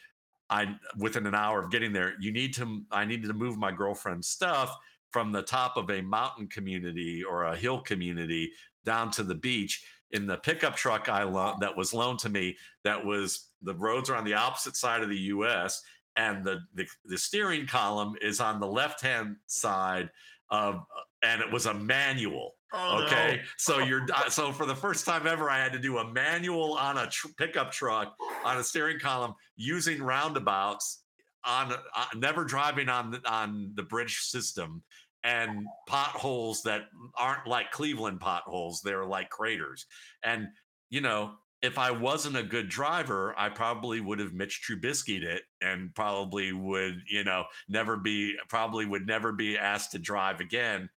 [0.48, 3.72] i within an hour of getting there you need to i needed to move my
[3.72, 4.76] girlfriend's stuff
[5.10, 8.52] from the top of a mountain community or a hill community
[8.84, 12.56] down to the beach in the pickup truck I loaned that was loaned to me.
[12.84, 15.82] That was the roads are on the opposite side of the U.S.
[16.16, 20.10] and the the, the steering column is on the left hand side
[20.50, 20.84] of,
[21.22, 22.54] and it was a manual.
[22.74, 23.42] Oh, okay, no.
[23.58, 26.74] so you're uh, so for the first time ever, I had to do a manual
[26.74, 31.02] on a tr- pickup truck on a steering column using roundabouts
[31.44, 34.82] on uh, never driving on the, on the bridge system
[35.24, 36.82] and potholes that
[37.16, 38.80] aren't like Cleveland potholes.
[38.80, 39.86] They're like craters.
[40.22, 40.48] And,
[40.90, 45.42] you know, if I wasn't a good driver, I probably would have Mitch Trubisky'd it
[45.60, 50.90] and probably would, you know, never be, probably would never be asked to drive again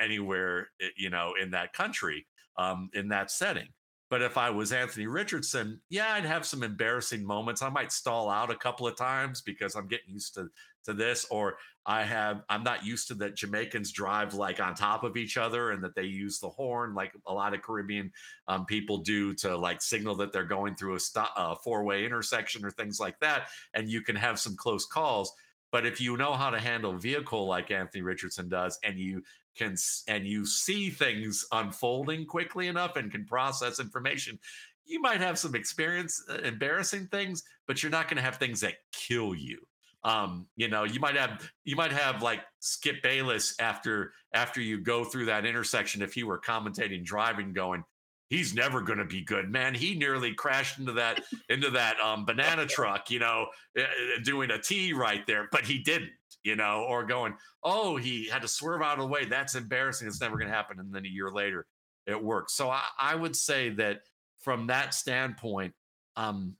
[0.00, 3.68] anywhere, eh, you know, in that country, um, in that setting.
[4.08, 7.60] But if I was Anthony Richardson, yeah, I'd have some embarrassing moments.
[7.60, 10.48] I might stall out a couple of times because I'm getting used to
[10.84, 15.04] to this, or I have I'm not used to that Jamaicans drive like on top
[15.04, 18.10] of each other and that they use the horn like a lot of Caribbean
[18.48, 22.04] um, people do to like signal that they're going through a, st- a four way
[22.04, 25.32] intersection or things like that, and you can have some close calls.
[25.70, 29.22] But if you know how to handle vehicle like Anthony Richardson does, and you
[29.56, 29.76] can
[30.08, 34.40] and you see things unfolding quickly enough and can process information,
[34.84, 38.60] you might have some experience uh, embarrassing things, but you're not going to have things
[38.60, 39.58] that kill you
[40.06, 44.80] um, you know, you might have you might have like Skip Bayless after after you
[44.80, 47.82] go through that intersection if he were commentating driving going,
[48.30, 49.74] he's never going to be good man.
[49.74, 53.82] He nearly crashed into that into that um, banana truck you know uh,
[54.22, 56.10] doing a t right there but he didn't
[56.44, 59.24] you know or going oh he had to swerve out of the way.
[59.24, 60.06] That's embarrassing.
[60.06, 60.78] It's never going to happen.
[60.78, 61.66] And then a year later
[62.06, 62.54] it works.
[62.54, 64.02] so I, I would say that
[64.38, 65.74] from that standpoint
[66.14, 66.54] um,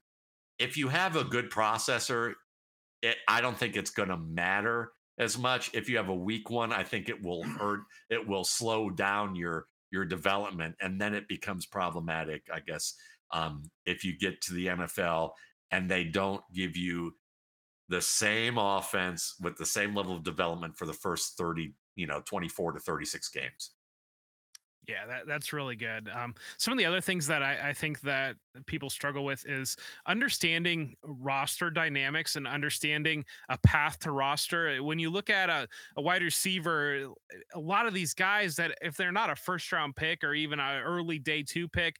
[0.59, 2.33] if you have a good processor
[3.01, 5.71] it, I don't think it's going to matter as much.
[5.73, 7.81] If you have a weak one, I think it will hurt.
[8.09, 12.43] It will slow down your your development, and then it becomes problematic.
[12.53, 12.93] I guess
[13.31, 15.31] um, if you get to the NFL
[15.71, 17.13] and they don't give you
[17.89, 22.21] the same offense with the same level of development for the first 30 you know
[22.25, 23.71] 24 to 36 games
[24.87, 26.09] yeah, that, that's really good.
[26.13, 29.75] Um, some of the other things that I, I, think that people struggle with is
[30.05, 34.81] understanding roster dynamics and understanding a path to roster.
[34.81, 37.07] When you look at a, a wide receiver,
[37.53, 40.59] a lot of these guys that if they're not a first round pick or even
[40.59, 41.97] an early day two pick,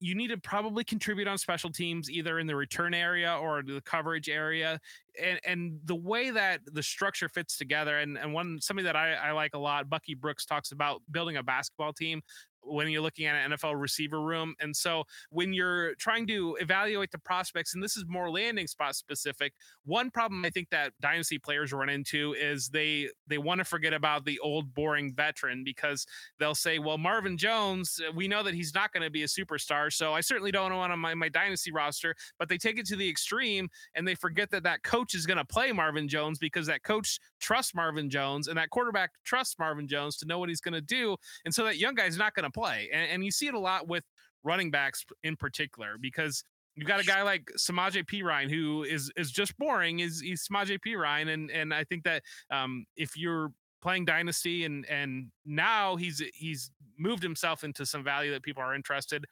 [0.00, 3.82] you need to probably contribute on special teams, either in the return area or the
[3.82, 4.80] coverage area
[5.20, 9.14] and and the way that the structure fits together and and one something that I,
[9.14, 12.22] I like a lot bucky brooks talks about building a basketball team
[12.64, 14.54] when you're looking at an NFL receiver room.
[14.60, 18.96] And so when you're trying to evaluate the prospects, and this is more landing spot
[18.96, 19.52] specific,
[19.84, 23.92] one problem I think that dynasty players run into is they they want to forget
[23.92, 26.06] about the old boring veteran because
[26.38, 29.26] they'll say, well, Marvin Jones, uh, we know that he's not going to be a
[29.26, 32.14] superstar, so I certainly don't want him on my, my dynasty roster.
[32.38, 35.38] But they take it to the extreme and they forget that that coach is going
[35.38, 39.88] to play Marvin Jones because that coach trusts Marvin Jones and that quarterback trusts Marvin
[39.88, 42.44] Jones to know what he's going to do, and so that young guy's not going
[42.44, 42.88] to play.
[42.92, 44.04] And, and you see it a lot with
[44.44, 49.30] running backs in particular because you've got a guy like Samaje Perine who is is
[49.30, 50.00] just boring.
[50.00, 54.86] Is he's Samaje Perine, and and I think that um, if you're playing dynasty and
[54.86, 59.24] and now he's he's moved himself into some value that people are interested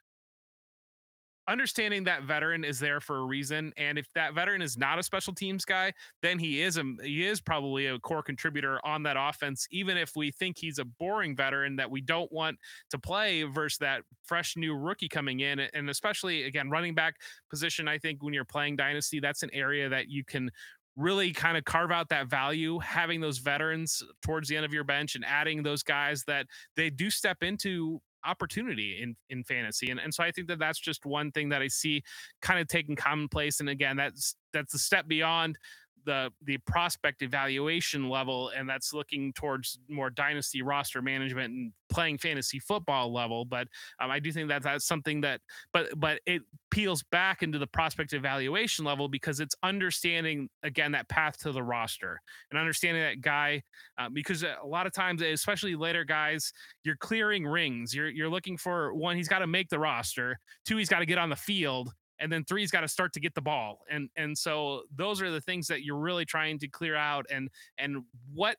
[1.49, 5.03] understanding that veteran is there for a reason and if that veteran is not a
[5.03, 9.17] special teams guy then he is a he is probably a core contributor on that
[9.19, 12.57] offense even if we think he's a boring veteran that we don't want
[12.91, 17.17] to play versus that fresh new rookie coming in and especially again running back
[17.49, 20.51] position i think when you're playing dynasty that's an area that you can
[20.97, 24.85] really kind of carve out that value having those veterans towards the end of your
[24.85, 30.01] bench and adding those guys that they do step into opportunity in in fantasy and
[30.01, 32.03] and so i think that that's just one thing that i see
[32.43, 35.57] kind of taking commonplace and again that's that's a step beyond
[36.05, 42.19] the the prospect evaluation level and that's looking towards more dynasty roster management and playing
[42.19, 43.67] fantasy football level but
[44.01, 45.41] um, i do think that that's something that
[45.73, 51.09] but but it peels back into the prospect evaluation level because it's understanding again that
[51.09, 52.21] path to the roster
[52.51, 53.61] and understanding that guy
[53.99, 56.53] uh, because a lot of times especially later guys
[56.85, 57.95] you're clearing rings.
[57.95, 60.39] You're you're looking for one he's got to make the roster.
[60.65, 63.21] Two he's got to get on the field and then three's got to start to
[63.21, 66.69] get the ball and and so those are the things that you're really trying to
[66.69, 67.49] clear out and
[67.79, 68.03] and
[68.33, 68.57] what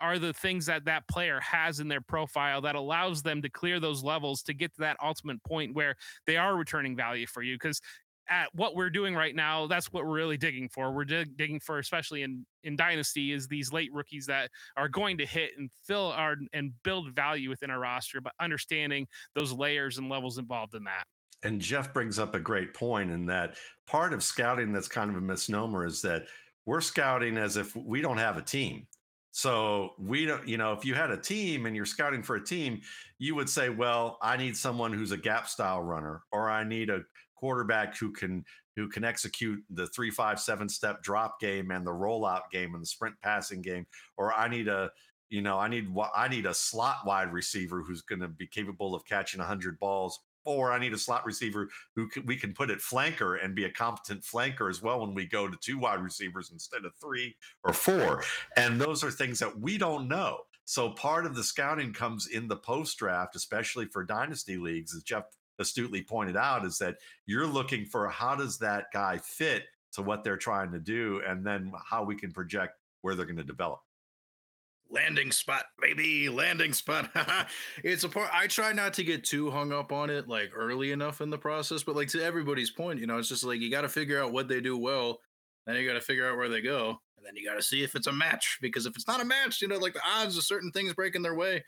[0.00, 3.78] are the things that that player has in their profile that allows them to clear
[3.78, 5.94] those levels to get to that ultimate point where
[6.26, 7.80] they are returning value for you because
[8.28, 10.92] at what we're doing right now that's what we're really digging for.
[10.92, 15.18] We're dig- digging for especially in in dynasty is these late rookies that are going
[15.18, 19.98] to hit and fill our and build value within our roster but understanding those layers
[19.98, 21.04] and levels involved in that
[21.42, 23.56] and Jeff brings up a great point in that
[23.86, 26.26] part of scouting that's kind of a misnomer is that
[26.66, 28.86] we're scouting as if we don't have a team.
[29.32, 32.44] So we don't, you know, if you had a team and you're scouting for a
[32.44, 32.82] team,
[33.18, 36.90] you would say, well, I need someone who's a gap style runner, or I need
[36.90, 37.00] a
[37.34, 38.44] quarterback who can
[38.76, 42.82] who can execute the three, five, seven step drop game and the rollout game and
[42.82, 44.90] the sprint passing game, or I need a
[45.30, 48.94] you know, I need I need a slot wide receiver who's going to be capable
[48.94, 52.70] of catching 100 balls or I need a slot receiver who can, we can put
[52.70, 56.00] at flanker and be a competent flanker as well when we go to two wide
[56.00, 58.22] receivers instead of three or four.
[58.56, 60.38] And those are things that we don't know.
[60.64, 65.02] So part of the scouting comes in the post draft, especially for dynasty leagues, as
[65.02, 65.24] Jeff
[65.58, 70.24] astutely pointed out, is that you're looking for how does that guy fit to what
[70.24, 73.80] they're trying to do, and then how we can project where they're going to develop
[74.92, 77.10] landing spot, baby, landing spot.
[77.84, 78.30] it's a part.
[78.32, 81.38] I try not to get too hung up on it like early enough in the
[81.38, 84.22] process, but like to everybody's point, you know, it's just like you got to figure
[84.22, 85.18] out what they do well,
[85.66, 87.82] then you got to figure out where they go, and then you got to see
[87.82, 88.58] if it's a match.
[88.60, 91.22] Because if it's not a match, you know, like the odds of certain things breaking
[91.22, 91.64] their way,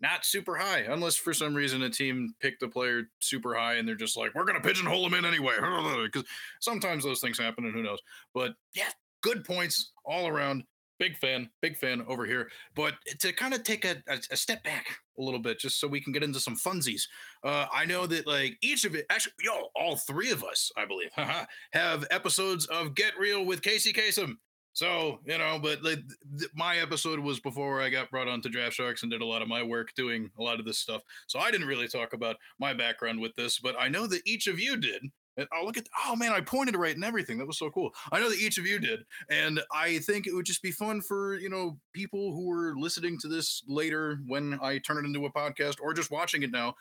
[0.00, 3.86] not super high, unless for some reason a team picked a player super high and
[3.86, 5.56] they're just like, we're gonna pigeonhole him in anyway.
[6.04, 6.24] Because
[6.60, 7.98] sometimes those things happen, and who knows.
[8.32, 8.90] But yeah,
[9.22, 10.64] good points all around
[11.00, 12.48] big fan, big fan over here.
[12.76, 14.86] But to kind of take a, a, a, step back
[15.18, 17.02] a little bit, just so we can get into some funsies.
[17.42, 20.84] Uh, I know that like each of it, actually, yo, all three of us, I
[20.84, 21.10] believe,
[21.72, 24.36] have episodes of Get Real with Casey Kasem.
[24.72, 25.98] So you know, but like
[26.38, 29.26] th- my episode was before I got brought on to Draft Sharks and did a
[29.26, 31.02] lot of my work doing a lot of this stuff.
[31.26, 34.46] So I didn't really talk about my background with this, but I know that each
[34.46, 35.02] of you did.
[35.36, 37.38] And oh, look at oh man, I pointed right and everything.
[37.38, 37.90] That was so cool.
[38.12, 41.00] I know that each of you did, and I think it would just be fun
[41.00, 45.24] for you know people who are listening to this later when I turn it into
[45.26, 46.74] a podcast or just watching it now.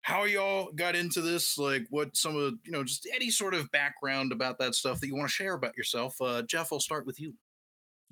[0.00, 1.56] How y'all got into this?
[1.58, 5.06] Like, what some of you know, just any sort of background about that stuff that
[5.06, 6.20] you want to share about yourself.
[6.20, 7.34] Uh, Jeff, I'll start with you.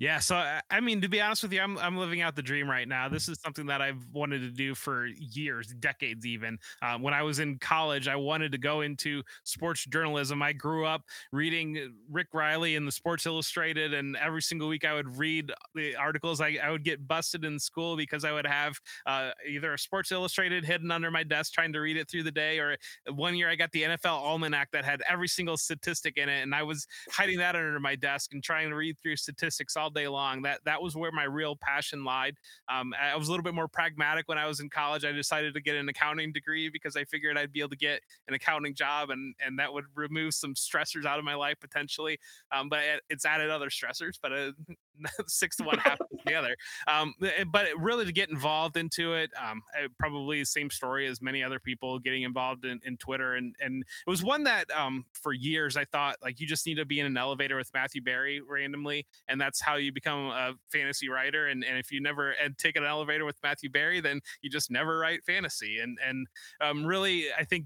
[0.01, 0.35] Yeah, so
[0.71, 3.07] I mean, to be honest with you, I'm I'm living out the dream right now.
[3.07, 6.57] This is something that I've wanted to do for years, decades, even.
[6.81, 10.41] Um, when I was in college, I wanted to go into sports journalism.
[10.41, 14.95] I grew up reading Rick Reilly and the Sports Illustrated, and every single week I
[14.95, 16.41] would read the articles.
[16.41, 20.11] I, I would get busted in school because I would have uh, either a Sports
[20.11, 22.75] Illustrated hidden under my desk trying to read it through the day, or
[23.13, 26.55] one year I got the NFL Almanac that had every single statistic in it, and
[26.55, 30.07] I was hiding that under my desk and trying to read through statistics all day
[30.07, 30.41] long.
[30.43, 32.35] That that was where my real passion lied.
[32.69, 35.05] Um, I was a little bit more pragmatic when I was in college.
[35.05, 38.01] I decided to get an accounting degree because I figured I'd be able to get
[38.27, 42.19] an accounting job, and and that would remove some stressors out of my life potentially.
[42.51, 44.17] Um, but it, it's added other stressors.
[44.21, 44.51] But uh,
[45.27, 46.55] six to one happens the other.
[46.87, 51.07] Um, eh, but really to get involved into it, um, eh, probably the same story
[51.07, 54.69] as many other people getting involved in, in Twitter, and and it was one that
[54.71, 57.71] um, for years I thought like you just need to be in an elevator with
[57.73, 61.47] Matthew Berry randomly, and that's how you become a fantasy writer.
[61.47, 64.71] And and if you never and take an elevator with Matthew Berry, then you just
[64.71, 65.79] never write fantasy.
[65.79, 66.27] And and
[66.61, 67.65] um, really, I think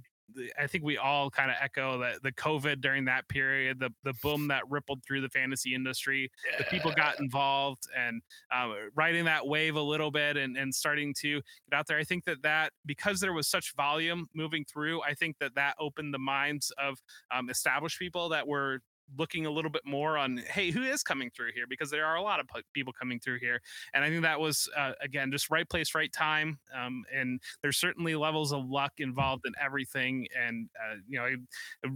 [0.60, 4.14] I think we all kind of echo that the COVID during that period, the the
[4.22, 6.58] boom that rippled through the fantasy industry, yeah.
[6.58, 8.22] the people got involved and
[8.54, 11.98] um, riding that wave a little bit and, and starting to get out there.
[11.98, 15.76] I think that that because there was such volume moving through, I think that that
[15.80, 16.98] opened the minds of
[17.32, 18.82] um, established people that were
[19.18, 21.66] looking a little bit more on hey who is coming through here?
[21.68, 23.60] because there are a lot of people coming through here
[23.94, 27.78] and i think that was uh, again just right place right time um, and there's
[27.78, 31.36] certainly levels of luck involved in everything and uh, you know i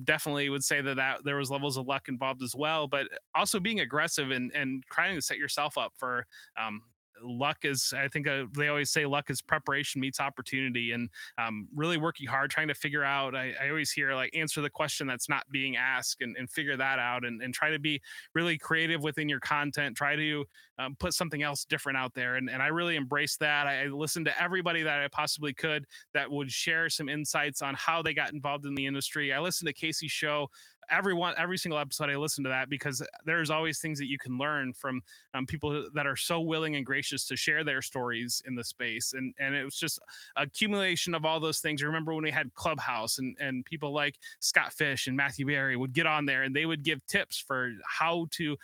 [0.03, 3.59] definitely would say that, that there was levels of luck involved as well but also
[3.59, 6.25] being aggressive and and trying to set yourself up for
[6.57, 6.81] um,
[7.23, 11.67] luck is i think uh, they always say luck is preparation meets opportunity and um,
[11.75, 15.07] really working hard trying to figure out I, I, always hear like answer the question
[15.07, 18.01] that's not being asked and, and figure that out and, and try to be
[18.33, 20.45] really creative within your content try to
[20.77, 23.67] um, put something else different out there and, and i really embrace that.
[23.67, 27.75] I, I listened to everybody that i possibly could that would share some insights on
[27.75, 29.33] how they got involved in the industry.
[29.33, 30.49] I listened to casey's show
[30.91, 34.37] everyone every single episode i listen to that because there's always things that you can
[34.37, 35.01] learn from
[35.33, 39.13] um, people that are so willing and gracious to share their stories in the space.
[39.13, 39.99] And and it was just
[40.35, 41.83] accumulation of all those things.
[41.83, 45.93] Remember when we had clubhouse and and people like scott fish and matthew berry would
[45.93, 48.57] get on there and they would give tips for how to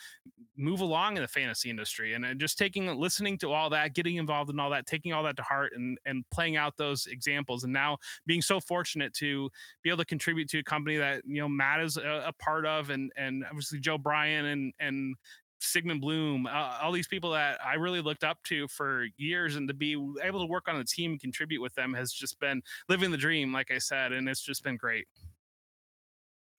[0.57, 2.13] move along in the fantasy industry.
[2.13, 5.23] And, and just taking listening to all that getting involved in all that taking all
[5.23, 7.63] that to heart and and playing out those examples.
[7.63, 9.49] And now being so fortunate to
[9.84, 12.66] be able to contribute to a company that you know matt is a, a part
[12.66, 15.16] of, and and obviously Joe Bryant and and
[15.59, 19.68] Sigmund Bloom, uh, all these people that I really looked up to for years, and
[19.68, 19.93] to be
[20.24, 23.18] able to work on a team and contribute with them has just been living the
[23.18, 25.07] dream, like I said, and it's just been great.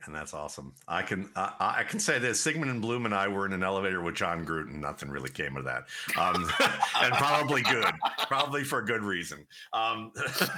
[0.05, 0.75] And that's awesome.
[0.87, 3.63] I can uh, I can say this: Sigmund and Bloom and I were in an
[3.63, 4.75] elevator with Jon Gruden.
[4.75, 5.85] Nothing really came of that,
[6.19, 6.49] um,
[7.03, 7.93] and probably good,
[8.29, 9.47] probably for a good reason.
[9.73, 10.13] Um,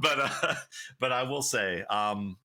[0.00, 0.54] but uh,
[1.00, 2.36] but I will say, um,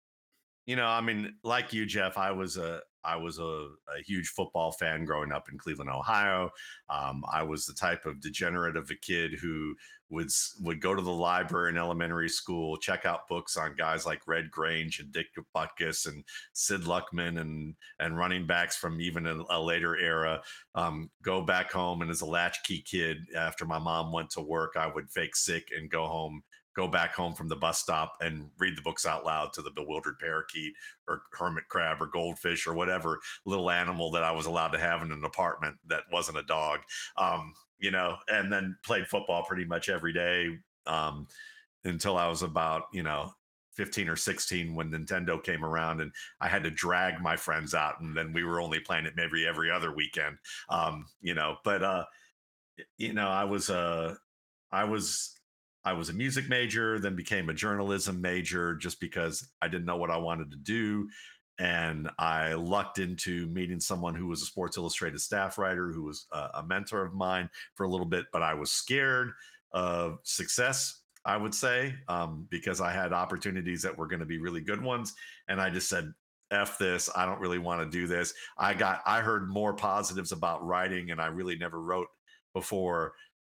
[0.66, 4.30] you know, I mean, like you, Jeff, I was a I was a, a huge
[4.30, 6.50] football fan growing up in Cleveland, Ohio.
[6.90, 9.76] Um, I was the type of degenerate of a kid who
[10.10, 10.30] would
[10.62, 14.50] would go to the library in elementary school, check out books on guys like Red
[14.50, 19.62] Grange and Dick Butkus and Sid Luckman and and running backs from even a, a
[19.62, 20.42] later era.
[20.74, 24.74] Um, go back home and as a latchkey kid, after my mom went to work,
[24.78, 26.44] I would fake sick and go home
[26.76, 29.72] go back home from the bus stop and read the books out loud to the
[29.72, 30.74] bewildered parakeet
[31.08, 35.02] or hermit crab or goldfish or whatever little animal that I was allowed to have
[35.02, 36.80] in an apartment that wasn't a dog.
[37.18, 40.58] Um, you know, and then played football pretty much every day
[40.88, 41.28] um,
[41.84, 43.34] until I was about, you know,
[43.76, 48.00] 15 or 16 when Nintendo came around and I had to drag my friends out
[48.00, 50.38] and then we were only playing it maybe every other weekend.
[50.70, 52.06] Um, you know, but uh
[52.98, 54.16] you know, I was uh
[54.72, 55.35] I was
[55.86, 59.98] I was a music major, then became a journalism major just because I didn't know
[59.98, 61.08] what I wanted to do.
[61.60, 66.26] And I lucked into meeting someone who was a Sports Illustrated staff writer, who was
[66.32, 69.32] a, mentor of mine for a little bit, but I was scared
[69.72, 74.40] of success, I would say, um, because I had opportunities that were going to be
[74.40, 75.14] really good ones.
[75.48, 76.12] And I just said,
[76.52, 77.10] F this.
[77.16, 78.34] I don't really want to do this.
[78.58, 82.08] I got, I heard more positives about writing, and I really never wrote
[82.54, 83.14] before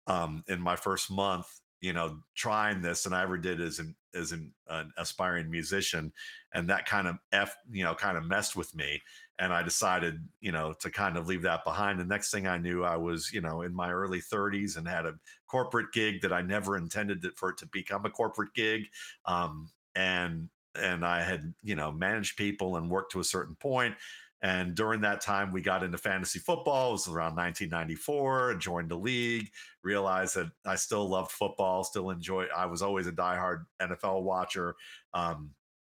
[0.06, 1.46] um, in my first month
[1.80, 6.12] you know trying this than I ever did as an as an, an, aspiring musician,
[6.54, 9.00] and that kind of f you know kind of messed with me,
[9.38, 11.98] and I decided you know to kind of leave that behind.
[11.98, 15.06] The next thing I knew, I was you know in my early 30s and had
[15.06, 15.14] a
[15.46, 18.84] corporate gig that I never intended for it to become a corporate gig,
[19.26, 23.94] um, and and I had you know managed people and worked to a certain point
[24.42, 26.90] and during that time, we got into fantasy football.
[26.90, 28.56] It was around 1994.
[28.56, 29.50] Joined the league.
[29.82, 31.84] Realized that I still loved football.
[31.84, 32.46] Still enjoy.
[32.54, 34.76] I was always a diehard NFL watcher,
[35.14, 35.50] um,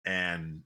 [0.04, 0.60] and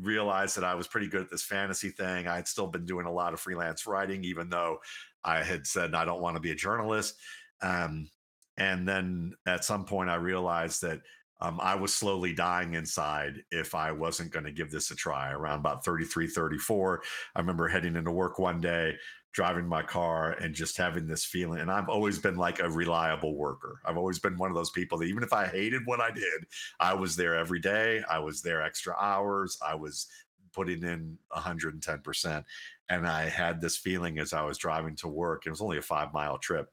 [0.00, 2.26] realized that I was pretty good at this fantasy thing.
[2.26, 4.78] I had still been doing a lot of freelance writing, even though
[5.24, 7.16] I had said I don't want to be a journalist.
[7.60, 8.08] Um,
[8.56, 11.00] and then at some point, I realized that
[11.40, 15.32] um, I was slowly dying inside if I wasn't going to give this a try.
[15.32, 17.02] Around about 33, 34,
[17.34, 18.94] I remember heading into work one day,
[19.32, 21.60] driving my car, and just having this feeling.
[21.60, 23.80] And I've always been like a reliable worker.
[23.84, 26.46] I've always been one of those people that even if I hated what I did,
[26.78, 28.02] I was there every day.
[28.08, 29.58] I was there extra hours.
[29.66, 30.06] I was
[30.54, 32.44] putting in 110%.
[32.88, 35.82] And I had this feeling as I was driving to work, it was only a
[35.82, 36.70] five mile trip,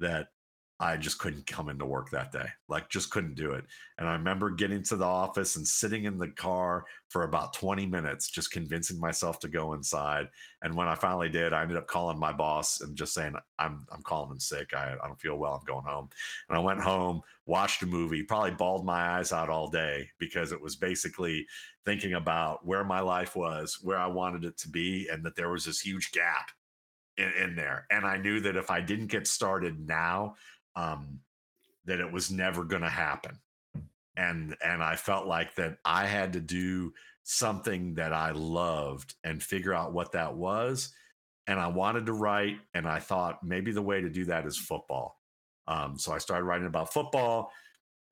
[0.00, 0.28] that
[0.82, 2.48] I just couldn't come into work that day.
[2.68, 3.64] Like, just couldn't do it.
[3.98, 7.86] And I remember getting to the office and sitting in the car for about 20
[7.86, 10.26] minutes, just convincing myself to go inside.
[10.60, 13.86] And when I finally did, I ended up calling my boss and just saying, I'm,
[13.92, 14.74] I'm calling in sick.
[14.74, 15.54] I, I don't feel well.
[15.54, 16.08] I'm going home.
[16.48, 20.50] And I went home, watched a movie, probably bawled my eyes out all day because
[20.50, 21.46] it was basically
[21.86, 25.50] thinking about where my life was, where I wanted it to be, and that there
[25.50, 26.50] was this huge gap
[27.18, 27.86] in, in there.
[27.92, 30.34] And I knew that if I didn't get started now,
[30.76, 31.20] um,
[31.84, 33.38] that it was never going to happen.
[34.16, 36.92] And and i felt like that i had to do
[37.22, 40.92] something that i loved and figure out what that was.
[41.46, 44.58] And i wanted to write and i thought maybe the way to do that is
[44.58, 45.18] football.
[45.66, 47.52] Um, so i started writing about football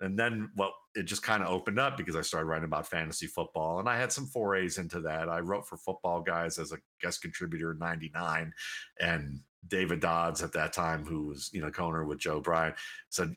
[0.01, 3.27] and then well it just kind of opened up because i started writing about fantasy
[3.27, 5.29] football and i had some forays into that.
[5.29, 8.55] I wrote for Footballguys as a guest contributor in 99
[9.01, 12.77] and David Dodds at that time, who was you know co-owner with Joe Bryant,
[13.09, 13.35] said,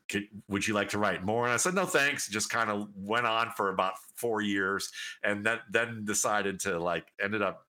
[0.48, 3.26] "Would you like to write more?" And I said, "No, thanks." Just kind of went
[3.26, 4.90] on for about four years,
[5.24, 7.68] and then then decided to like ended up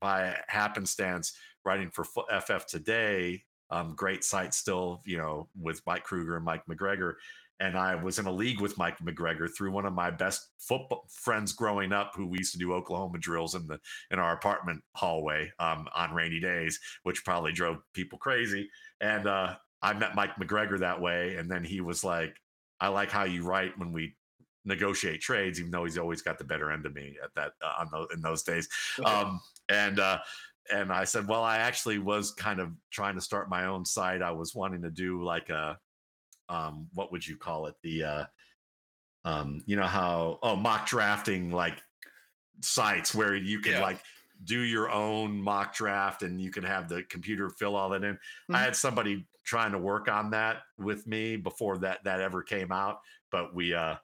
[0.00, 3.42] by happenstance writing for FF Today.
[3.70, 7.18] Um, great site still, you know, with Mike Krueger and Mike MacGregor
[7.60, 11.06] and I was in a league with Mike MacGregor through one of my best football
[11.10, 13.78] friends growing up, who we used to do Oklahoma drills in the
[14.10, 18.68] in our apartment hallway um, on rainy days, which probably drove people crazy.
[19.00, 22.36] And uh, I met Mike MacGregor that way, and then he was like,
[22.80, 24.16] "I like how you write when we
[24.64, 27.72] negotiate trades, even though he's always got the better end of me at that uh,
[27.80, 28.68] on those, in those days."
[29.04, 29.40] Um,
[29.70, 30.18] and uh,
[30.70, 34.20] and I said, "Well, I actually was kind of trying to start my own site.
[34.20, 35.78] I was wanting to do like a
[36.48, 38.24] um what would you call it the uh
[39.24, 41.82] um you know how oh mock drafting like
[42.62, 43.82] sites where you can yeah.
[43.82, 44.00] like
[44.44, 48.14] do your own mock draft and you can have the computer fill all that in
[48.14, 48.54] mm-hmm.
[48.54, 52.70] i had somebody trying to work on that with me before that that ever came
[52.70, 53.94] out but we uh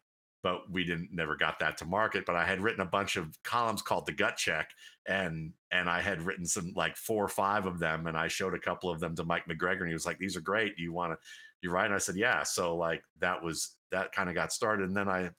[0.42, 3.36] but we didn't never got that to market but i had written a bunch of
[3.42, 4.70] columns called the gut check
[5.06, 8.54] and and i had written some like four or five of them and i showed
[8.54, 10.92] a couple of them to mike macgregor and he was like these are great you
[10.92, 11.18] want to
[11.62, 11.86] you're right.
[11.86, 12.42] And I said, yeah.
[12.42, 14.88] So like that was that kind of got started.
[14.88, 15.30] And then I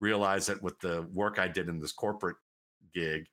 [0.00, 2.36] realized that with the work I did in this corporate
[2.94, 3.26] gig,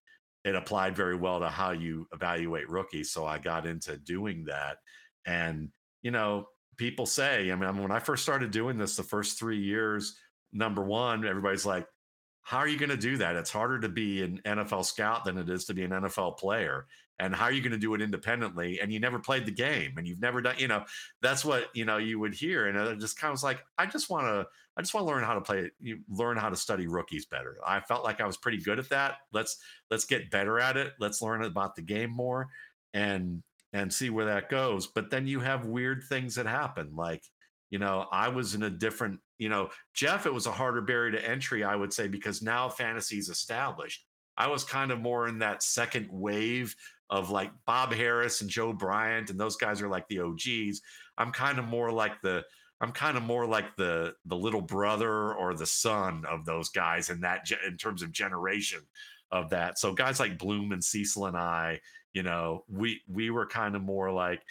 [0.43, 3.11] it applied very well to how you evaluate rookies.
[3.11, 4.77] So I got into doing that.
[5.25, 5.69] And,
[6.03, 9.59] you know, people say, I mean, when I first started doing this, the first three
[9.59, 10.15] years,
[10.53, 11.87] number one, everybody's like,
[12.43, 13.35] how are you going to do that?
[13.35, 16.85] It's harder to be an NFL scout than it is to be an NFL player
[17.19, 19.93] and how are you going to do it independently and you never played the game
[19.97, 20.83] and you've never done you know
[21.21, 23.85] that's what you know you would hear and it just kind of was like i
[23.85, 24.45] just want to
[24.77, 27.57] i just want to learn how to play you learn how to study rookies better.
[27.65, 29.17] I felt like i was pretty good at that.
[29.31, 29.57] Let's
[29.89, 30.93] let's get better at it.
[30.99, 32.47] Let's learn about the game more
[32.93, 33.41] and
[33.73, 34.87] and see where that goes.
[34.87, 37.23] But then you have weird things that happen like
[37.71, 41.11] you know i was in a different you know jeff it was a harder barrier
[41.11, 44.05] to entry i would say because now fantasy's established.
[44.37, 46.75] I was kind of more in that second wave
[47.09, 50.81] of like Bob Harris and Joe Bryant, and those guys are like the OGs.
[51.17, 52.43] I'm kind of more like the
[52.81, 57.09] I'm kind of more like the the little brother or the son of those guys
[57.09, 58.81] in that in terms of generation
[59.31, 59.79] of that.
[59.79, 61.79] So guys like Bloom and Cecil and I,
[62.13, 64.41] you know, we we were kind of more like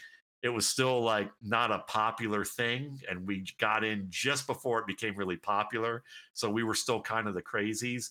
[0.43, 4.87] it was still like not a popular thing and we got in just before it
[4.87, 8.11] became really popular so we were still kind of the crazies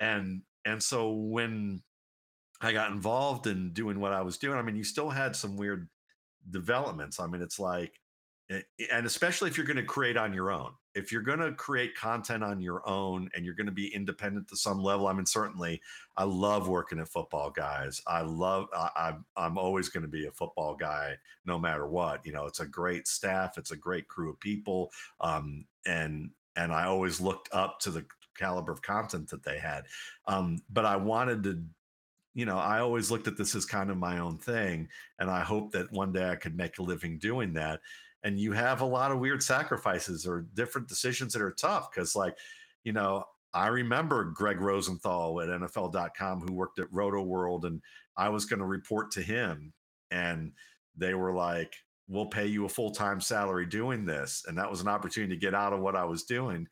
[0.00, 1.82] and and so when
[2.64, 5.56] I got involved in doing what I was doing, I mean, you still had some
[5.56, 5.88] weird
[6.50, 7.20] developments.
[7.20, 8.00] I mean, it's like,
[8.50, 11.40] eh, eh, and especially if you're going to create on your own, if you're going
[11.40, 15.08] to create content on your own and you're going to be independent to some level,
[15.08, 15.80] I mean, certainly
[16.16, 18.00] I love working at Footballguys.
[18.06, 22.24] I love, I, I'm always going to be a football guy no matter what.
[22.24, 24.90] You know, it's a great staff, it's a great crew of people.
[25.20, 28.04] Um, and, and I always looked up to the
[28.36, 29.84] caliber of content that they had.
[30.26, 31.64] Um, but I wanted to
[32.34, 34.88] you know, I always looked at this as kind of my own thing.
[35.18, 37.80] And I hope that one day I could make a living doing that.
[38.24, 42.16] And you have a lot of weird sacrifices or different decisions that are tough because,
[42.16, 42.36] like,
[42.82, 47.80] you know, I remember Greg Rosenthal at NFL.com who worked at Rotoworld, and
[48.16, 49.72] I was going to report to him.
[50.10, 50.52] And
[50.96, 51.74] they were like,
[52.06, 54.44] We'll pay you a full time salary doing this.
[54.46, 56.68] And that was an opportunity to get out of what I was doing.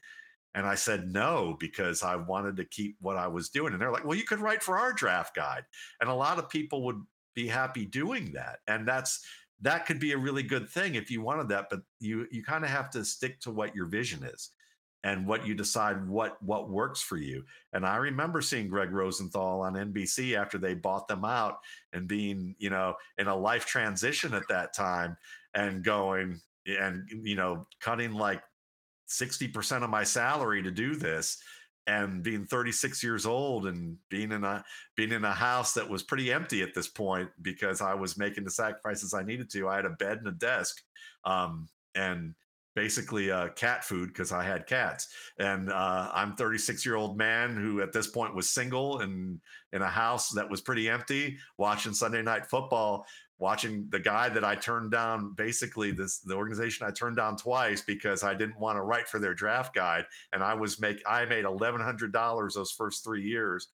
[0.55, 3.73] And I said no because I wanted to keep what I was doing.
[3.73, 5.65] And they're like, well, you could write for our draft guide.
[6.01, 7.01] And a lot of people would
[7.35, 8.59] be happy doing that.
[8.67, 9.25] And that's
[9.63, 12.65] that could be a really good thing if you wanted that, but you you kind
[12.65, 14.51] of have to stick to what your vision is
[15.05, 17.45] and what you decide what what works for you.
[17.73, 21.59] And I remember seeing Greg Rosenthal on NBC after they bought them out
[21.93, 25.17] and being, you know, in a life transition at that time
[25.55, 28.43] and going and you know, cutting like
[29.21, 31.39] 60% of my salary to do this
[31.87, 34.65] and being 36 years old and being in a
[34.97, 38.45] being in a house that was pretty empty at this point because I was making
[38.45, 39.69] the sacrifices I needed to.
[39.69, 40.81] I had a bed and a desk,
[41.25, 42.35] um, and
[42.75, 45.09] basically uh, cat food because I had cats.
[45.39, 49.41] And uh, I'm 36 year old man who at this point was single and
[49.73, 53.07] in a house that was pretty empty, watching Sunday night football
[53.43, 57.83] watching the guy that I turned down, basically this the organization I turned down twice
[57.83, 61.25] because I didn't want to write for their draft guide, and I was make I
[61.25, 63.69] made eleven hundred dollars those first three years,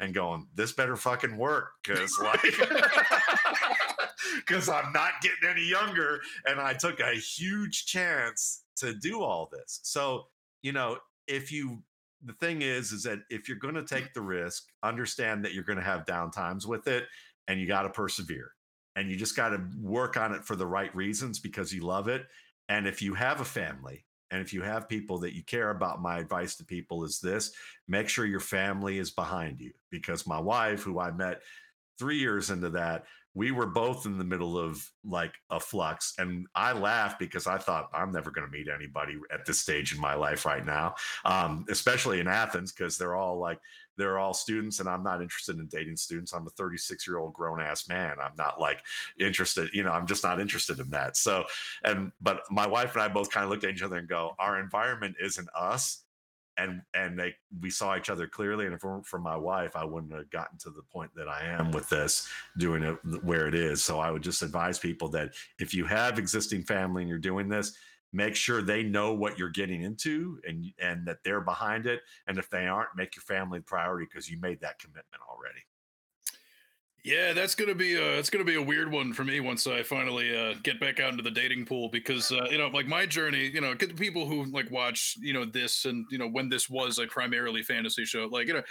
[0.00, 2.42] and going this better fucking work because like
[4.36, 9.48] because I'm not getting any younger, and I took a huge chance to do all
[9.52, 9.78] this.
[9.84, 10.26] So
[10.62, 10.98] you know
[11.28, 11.78] if you
[12.24, 15.62] the thing is is that if you're going to take the risk understand that you're
[15.62, 17.04] going to have downtimes with it
[17.46, 18.55] and you got to persevere
[18.96, 22.08] and you just got to work on it for the right reasons because you love
[22.08, 22.26] it.
[22.68, 26.02] And if you have a family and if you have people that you care about,
[26.02, 27.52] my advice to people is this
[27.86, 29.72] make sure your family is behind you.
[29.90, 31.42] Because my wife, who I met
[31.98, 36.14] three years into that, we were both in the middle of like a flux.
[36.18, 39.94] And I laughed because I thought I'm never going to meet anybody at this stage
[39.94, 40.94] in my life right now,
[41.26, 43.60] um, especially in Athens, because they're all like,
[43.96, 46.32] they're all students and I'm not interested in dating students.
[46.32, 48.16] I'm a 36 year old grown ass man.
[48.22, 48.82] I'm not like
[49.18, 51.16] interested, you know, I'm just not interested in that.
[51.16, 51.44] So,
[51.84, 54.34] and, but my wife and I both kind of looked at each other and go,
[54.38, 56.02] our environment isn't us.
[56.58, 58.64] And, and they, we saw each other clearly.
[58.64, 61.28] And if it weren't for my wife, I wouldn't have gotten to the point that
[61.28, 62.26] I am with this,
[62.56, 63.84] doing it where it is.
[63.84, 67.50] So I would just advise people that if you have existing family and you're doing
[67.50, 67.76] this,
[68.12, 72.38] make sure they know what you're getting into and and that they're behind it and
[72.38, 75.60] if they aren't make your family priority because you made that commitment already.
[77.04, 79.82] Yeah that's gonna be a it's gonna be a weird one for me once i
[79.82, 83.06] finally uh, get back out into the dating pool because uh, you know like my
[83.06, 86.68] journey you know people who like watch you know this and you know when this
[86.68, 88.62] was a primarily fantasy show like you know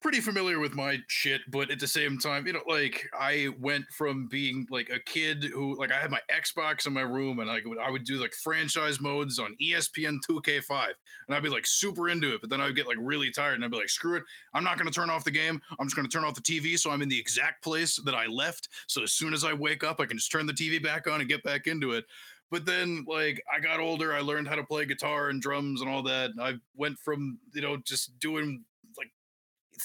[0.00, 3.86] pretty familiar with my shit, but at the same time, you know, like I went
[3.96, 7.48] from being like a kid who like I had my Xbox in my room and
[7.48, 10.86] like I would do like franchise modes on ESPN 2K5
[11.26, 13.64] and I'd be like super into it, but then I'd get like really tired and
[13.64, 14.22] I'd be like, screw it,
[14.54, 15.60] I'm not gonna turn off the game.
[15.78, 18.26] I'm just gonna turn off the TV so I'm in the exact place that I
[18.26, 18.68] left.
[18.86, 21.20] So as soon as I wake up, I can just turn the TV back on
[21.20, 22.04] and get back into it
[22.50, 25.90] but then like i got older i learned how to play guitar and drums and
[25.90, 28.64] all that i went from you know just doing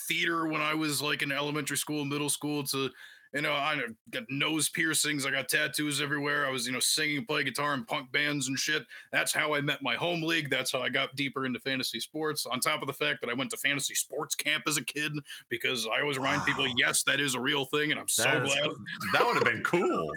[0.08, 2.90] theater when I was like in elementary school, middle school to
[3.34, 3.80] you know, I
[4.12, 5.26] got nose piercings.
[5.26, 6.46] I got tattoos everywhere.
[6.46, 8.84] I was, you know, singing, play guitar in punk bands and shit.
[9.12, 10.52] That's how I met my home league.
[10.52, 12.46] That's how I got deeper into fantasy sports.
[12.46, 15.14] On top of the fact that I went to fantasy sports camp as a kid
[15.50, 16.46] because I always remind wow.
[16.46, 18.68] people, yes, that is a real thing, and I'm so that glad.
[18.68, 18.78] Is,
[19.14, 20.12] that would have been cool.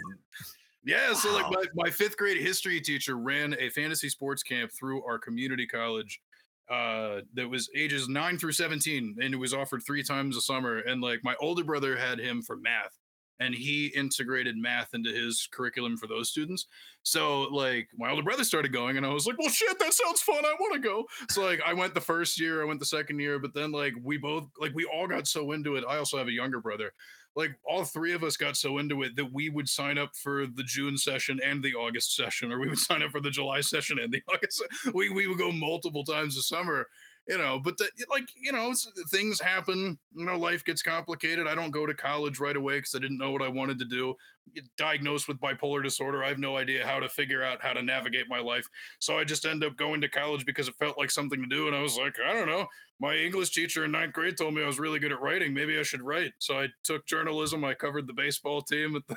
[0.85, 5.03] Yeah, so like my, my fifth grade history teacher ran a fantasy sports camp through
[5.03, 6.21] our community college
[6.69, 10.79] uh that was ages 9 through 17 and it was offered three times a summer
[10.79, 12.97] and like my older brother had him for math
[13.39, 16.65] and he integrated math into his curriculum for those students.
[17.03, 20.21] So like my older brother started going and i was like well shit that sounds
[20.21, 21.05] fun i want to go.
[21.29, 23.93] So like i went the first year i went the second year but then like
[24.03, 25.83] we both like we all got so into it.
[25.87, 26.91] I also have a younger brother
[27.37, 30.47] like all three of us got so into it that we would sign up for
[30.47, 33.61] the June session and the August session, or we would sign up for the July
[33.61, 34.63] session and the August.
[34.93, 36.87] We we would go multiple times a summer,
[37.27, 37.59] you know.
[37.63, 38.73] But the, like you know,
[39.11, 39.99] things happen.
[40.15, 41.45] You know, life gets complicated.
[41.45, 43.85] I don't go to college right away because I didn't know what I wanted to
[43.85, 44.15] do.
[44.55, 47.83] Get Diagnosed with bipolar disorder, I have no idea how to figure out how to
[47.83, 48.67] navigate my life.
[48.97, 51.67] So I just end up going to college because it felt like something to do,
[51.67, 52.67] and I was like, I don't know
[52.99, 55.53] my English teacher in ninth grade told me I was really good at writing.
[55.53, 56.33] Maybe I should write.
[56.39, 57.63] So I took journalism.
[57.63, 59.15] I covered the baseball team, the,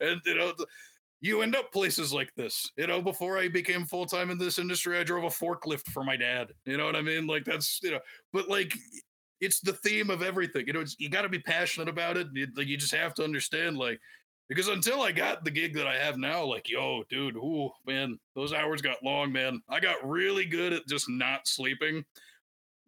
[0.00, 0.52] and you know,
[1.20, 2.70] you end up places like this.
[2.76, 6.02] You know, before I became full time in this industry, I drove a forklift for
[6.02, 6.48] my dad.
[6.64, 7.26] You know what I mean?
[7.26, 8.00] Like that's you know,
[8.32, 8.74] but like
[9.40, 10.66] it's the theme of everything.
[10.66, 12.26] You know, you got to be passionate about it.
[12.34, 14.00] You, like you just have to understand, like
[14.48, 18.18] because until I got the gig that I have now, like, yo, dude, ooh, man,
[18.34, 19.60] those hours got long, man.
[19.68, 22.04] I got really good at just not sleeping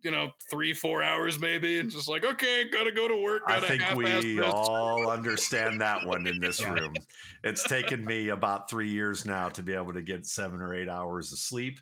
[0.03, 3.43] you know, three, four hours maybe, and just like, okay, gotta go to work.
[3.47, 6.95] I think we all understand that one in this room.
[7.45, 10.89] It's taken me about three years now to be able to get seven or eight
[10.89, 11.79] hours of sleep.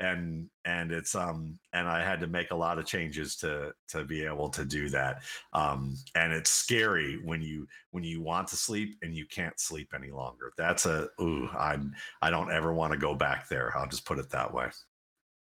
[0.00, 4.04] And and it's um and I had to make a lot of changes to to
[4.04, 5.22] be able to do that.
[5.52, 9.90] Um and it's scary when you when you want to sleep and you can't sleep
[9.92, 10.52] any longer.
[10.56, 13.76] That's a ooh, I'm I don't ever want to go back there.
[13.76, 14.68] I'll just put it that way.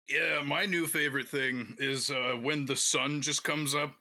[0.08, 3.92] Yeah, my new favorite thing is uh, when the sun just comes up,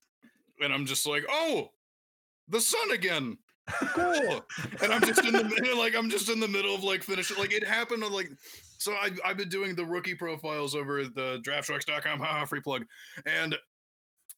[0.61, 1.71] and I'm just like, oh,
[2.47, 3.37] the sun again.
[3.93, 4.45] Cool.
[4.81, 7.37] and I'm just in the middle, like I'm just in the middle of like finishing.
[7.37, 8.29] Like it happened on like,
[8.77, 12.85] so I, I've been doing the rookie profiles over at the draftsharks.com, haha, free plug,
[13.25, 13.57] and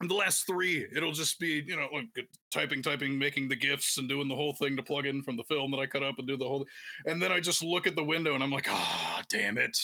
[0.08, 2.06] the last three, it'll just be, you know, like
[2.52, 5.44] typing, typing, making the GIFs and doing the whole thing to plug in from the
[5.44, 6.66] film that I cut up and do the whole.
[7.06, 9.78] And then I just look at the window and I'm like, ah, oh, damn it,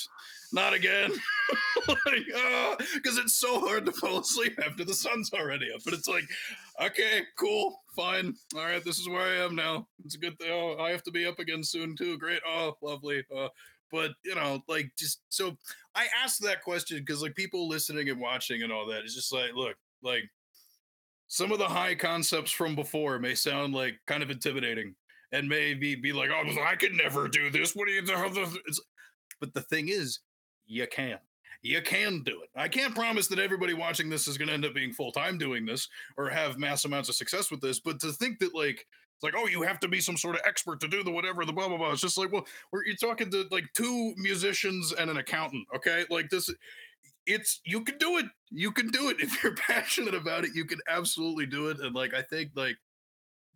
[0.53, 1.11] not again.
[1.87, 5.81] like, because it's so hard to fall asleep after the sun's already up.
[5.83, 6.23] But it's like,
[6.81, 8.35] okay, cool, fine.
[8.55, 9.87] All right, this is where I am now.
[10.03, 10.51] It's a good thing.
[10.51, 12.17] Oh, I have to be up again soon too.
[12.17, 12.41] Great.
[12.47, 13.23] Oh, lovely.
[13.35, 13.49] Uh,
[13.91, 15.55] but you know, like just so
[15.93, 19.31] I asked that question because like people listening and watching and all that, it's just
[19.31, 20.23] like, look, like
[21.27, 24.95] some of the high concepts from before may sound like kind of intimidating
[25.31, 27.75] and maybe be like, oh, I could never do this.
[27.75, 28.15] What do you do?
[29.39, 30.19] But the thing is,
[30.65, 31.17] you can.
[31.65, 32.49] You can do it.
[32.55, 35.37] I can't promise that everybody watching this is going to end up being full time
[35.37, 38.85] doing this or have mass amounts of success with this, but to think that, like,
[39.15, 41.43] It's like, oh, you have to be some sort of expert to do the whatever,
[41.45, 41.91] the blah blah blah.
[41.91, 46.03] It's just like, well, we're you're talking to like two musicians and an accountant, okay?
[46.09, 46.49] Like this,
[47.25, 48.25] it's you can do it.
[48.51, 50.51] You can do it if you're passionate about it.
[50.53, 51.79] You can absolutely do it.
[51.79, 52.75] And like, I think like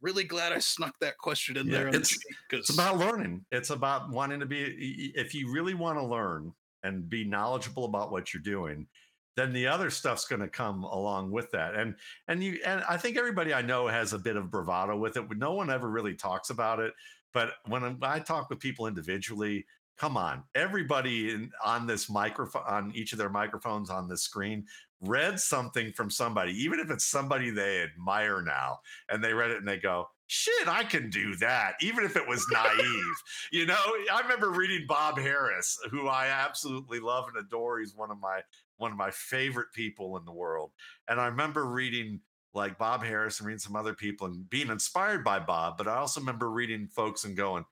[0.02, 1.88] really glad I snuck that question in Yeah, there.
[1.90, 2.18] it's-
[2.50, 3.46] because It's about learning.
[3.52, 5.12] It's about wanting to be.
[5.16, 6.54] If you really want to learn
[6.84, 8.88] and be knowledgeable about what you're doing,
[9.36, 11.76] then the other stuff's going to come along with that.
[11.76, 11.96] And
[12.28, 15.26] and you and I think everybody I know has a bit of bravado with it.
[15.38, 16.94] No one ever really talks about it.
[17.34, 19.66] But when I talk with people individually,
[19.98, 24.66] come on, everybody in, on this microphone, on each of their microphones on this screen,
[25.02, 29.58] read something from somebody, even if it's somebody they admire now, and they read it
[29.58, 33.16] and they go, shit, I can do that, even if it was naive.
[33.52, 33.80] you know,
[34.14, 37.80] I remember reading Bob Harris, who I absolutely love and adore.
[37.80, 38.42] He's one of my
[38.78, 40.72] one of my favorite people in the world.
[41.08, 42.22] And I remember reading
[42.54, 45.96] like Bob Harris and reading some other people and being inspired by Bob, but I
[45.96, 47.66] also remember reading folks and going,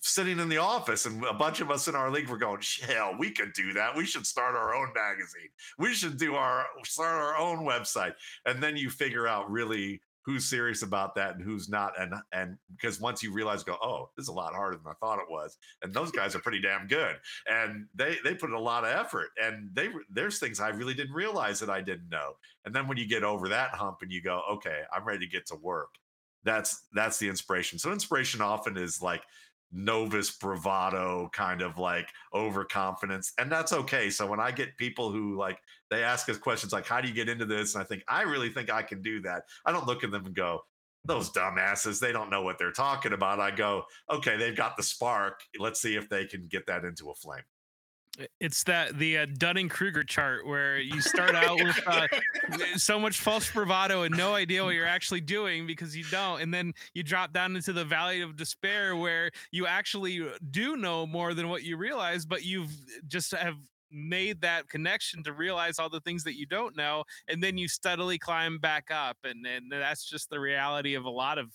[0.00, 3.14] sitting in the office and a bunch of us in our league were going, hell,
[3.18, 3.96] we could do that.
[3.96, 5.48] We should start our own magazine.
[5.78, 8.14] We should do our start our own website.
[8.46, 11.92] And then you figure out really who's serious about that and who's not.
[11.98, 14.94] And and because once you realize, go, oh, this is a lot harder than I
[14.94, 15.56] thought it was.
[15.82, 17.16] And those guys are pretty damn good.
[17.48, 19.30] And they they put in a lot of effort.
[19.42, 22.34] And they there's things I really didn't realize that I didn't know.
[22.64, 25.30] And then when you get over that hump and you go, okay, I'm ready to
[25.30, 25.90] get to work.
[26.44, 27.78] That's that's the inspiration.
[27.78, 29.22] So inspiration often is like
[29.72, 35.36] novice bravado kind of like overconfidence and that's okay so when i get people who
[35.36, 35.58] like
[35.90, 37.74] they ask us questions like how do you get into this?
[37.74, 39.44] And i think i really think i can do that.
[39.64, 40.60] I don't look at them and go
[41.06, 43.40] those dumbasses they don't know what they're talking about.
[43.40, 45.40] I go okay they've got the spark.
[45.58, 47.42] Let's see if they can get that into a flame.
[48.40, 52.08] It's that the uh, Dunning Kruger chart where you start out with uh,
[52.76, 56.52] so much false bravado and no idea what you're actually doing because you don't, and
[56.52, 61.34] then you drop down into the valley of despair where you actually do know more
[61.34, 62.72] than what you realize, but you've
[63.06, 63.54] just have
[63.90, 67.68] made that connection to realize all the things that you don't know, and then you
[67.68, 71.52] steadily climb back up, and and that's just the reality of a lot of.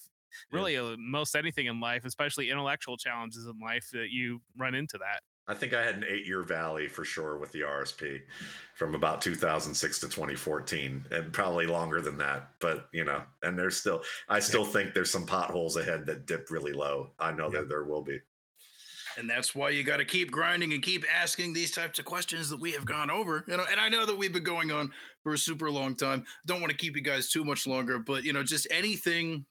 [0.51, 4.97] Really, uh, most anything in life, especially intellectual challenges in life, that you run into
[4.97, 5.21] that.
[5.47, 8.21] I think I had an eight year valley for sure with the RSP
[8.75, 12.49] from about 2006 to 2014 and probably longer than that.
[12.59, 16.49] But, you know, and there's still, I still think there's some potholes ahead that dip
[16.49, 17.11] really low.
[17.19, 18.19] I know that there will be.
[19.17, 22.49] And that's why you got to keep grinding and keep asking these types of questions
[22.49, 24.91] that we have gone over you know and i know that we've been going on
[25.23, 26.23] for a super long time.
[26.45, 29.45] Don't want to keep you guys too much longer but you know just anything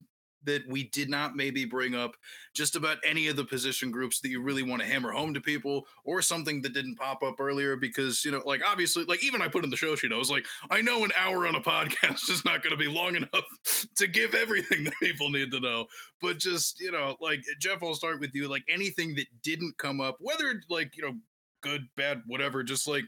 [0.44, 2.16] that we did not maybe bring up
[2.54, 5.40] just about any of the position groups that you really want to hammer home to
[5.40, 9.42] people or something that didn't pop up earlier because you know like obviously like even
[9.42, 11.60] i put in the show sheet i was like i know an hour on a
[11.60, 15.60] podcast is not going to be long enough to give everything that people need to
[15.60, 15.86] know.
[16.20, 20.00] But just you know like jeff i'll start with you like anything that didn't come
[20.00, 21.14] up whether like you know
[21.60, 23.04] good bad whatever just like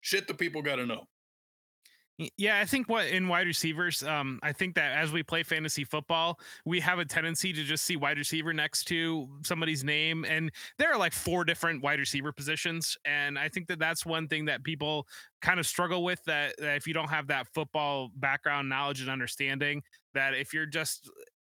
[0.00, 1.06] shit that people got to know
[2.36, 5.82] Yeah, I think what in wide receivers, um, I think that as we play fantasy
[5.82, 10.50] football, we have a tendency to just see wide receiver next to somebody's name, and
[10.78, 14.44] there are like four different wide receiver positions, and I think that that's one thing
[14.44, 15.06] that people
[15.40, 16.22] kind of struggle with.
[16.24, 19.82] That, that if you don't have that football background knowledge and understanding,
[20.12, 21.10] that if you're just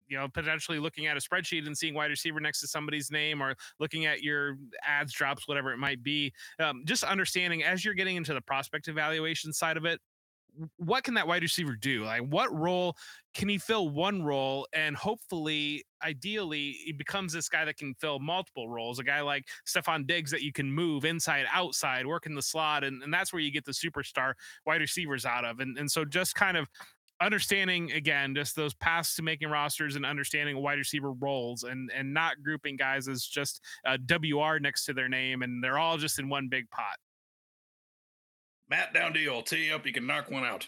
[0.08, 3.40] you know potentially looking at a spreadsheet and seeing wide receiver next to somebody's name
[3.42, 7.94] or looking at your ads drops whatever it might be um, just understanding as you're
[7.94, 10.00] getting into the prospect evaluation side of it
[10.76, 12.04] what can that wide receiver do?
[12.04, 12.96] Like, what role
[13.34, 18.18] can he fill one role and hopefully, ideally, he becomes this guy that can fill
[18.18, 18.98] multiple roles?
[18.98, 22.84] A guy like Stefon Diggs that you can move inside, outside, work in the slot,
[22.84, 24.34] and, and that's where you get the superstar
[24.66, 25.60] wide receivers out of.
[25.60, 26.68] And and so just kind of
[27.20, 32.14] understanding again just those paths to making rosters and understanding wide receiver roles and and
[32.14, 35.98] not grouping guys as just uh, a WR next to their name and they're all
[35.98, 36.96] just in one big pot.
[38.70, 40.66] Matt down you up you can knock one out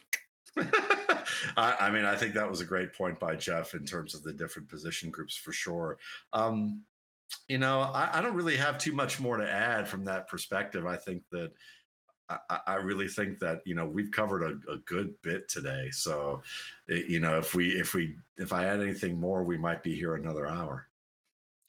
[1.56, 4.22] I, I mean, I think that was a great point by Jeff in terms of
[4.22, 5.96] the different position groups for sure.
[6.34, 6.82] Um,
[7.48, 10.86] you know, I, I don't really have too much more to add from that perspective.
[10.86, 11.52] I think that
[12.28, 15.88] I, I- I really think that you know we've covered a, a good bit today.
[15.90, 16.42] So,
[16.90, 19.94] eh, you know, if we if we if I add anything more, we might be
[19.94, 20.86] here another hour.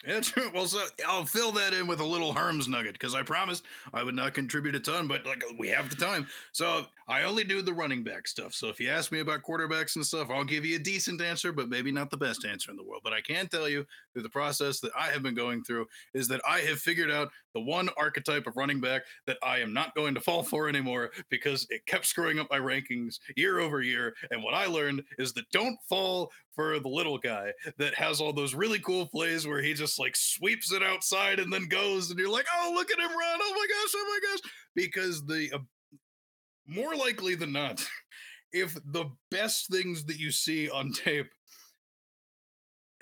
[0.06, 0.52] Yeah, true.
[0.54, 4.04] Well, so I'll fill that in with a little Herms nugget because I promised I
[4.04, 6.28] would not contribute a ton, but like we have the time.
[6.52, 8.54] So I only do the running back stuff.
[8.54, 11.52] So if you ask me about quarterbacks and stuff, I'll give you a decent answer,
[11.52, 13.02] but maybe not the best answer in the world.
[13.04, 16.28] But I can tell you through the process that I have been going through is
[16.30, 19.96] that I have figured out the one archetype of running back that I am not
[19.96, 24.14] going to fall for anymore because it kept screwing up my rankings year over year.
[24.32, 28.34] And what I learned is that don't fall for the little guy that has all
[28.34, 32.20] those really cool plays where he just like sweeps it outside and then goes, and
[32.20, 33.40] you're like, oh, look at him run.
[33.42, 34.52] Oh my gosh, oh my gosh.
[34.76, 35.60] Because the uh,
[36.68, 37.86] more likely than not,
[38.52, 41.30] if the best things that you see on tape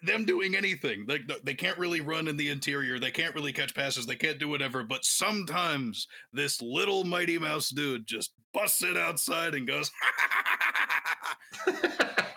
[0.01, 1.05] them doing anything.
[1.07, 2.99] Like they, they can't really run in the interior.
[2.99, 4.05] They can't really catch passes.
[4.05, 4.83] They can't do whatever.
[4.83, 9.91] But sometimes this little Mighty Mouse dude just busts it outside and goes.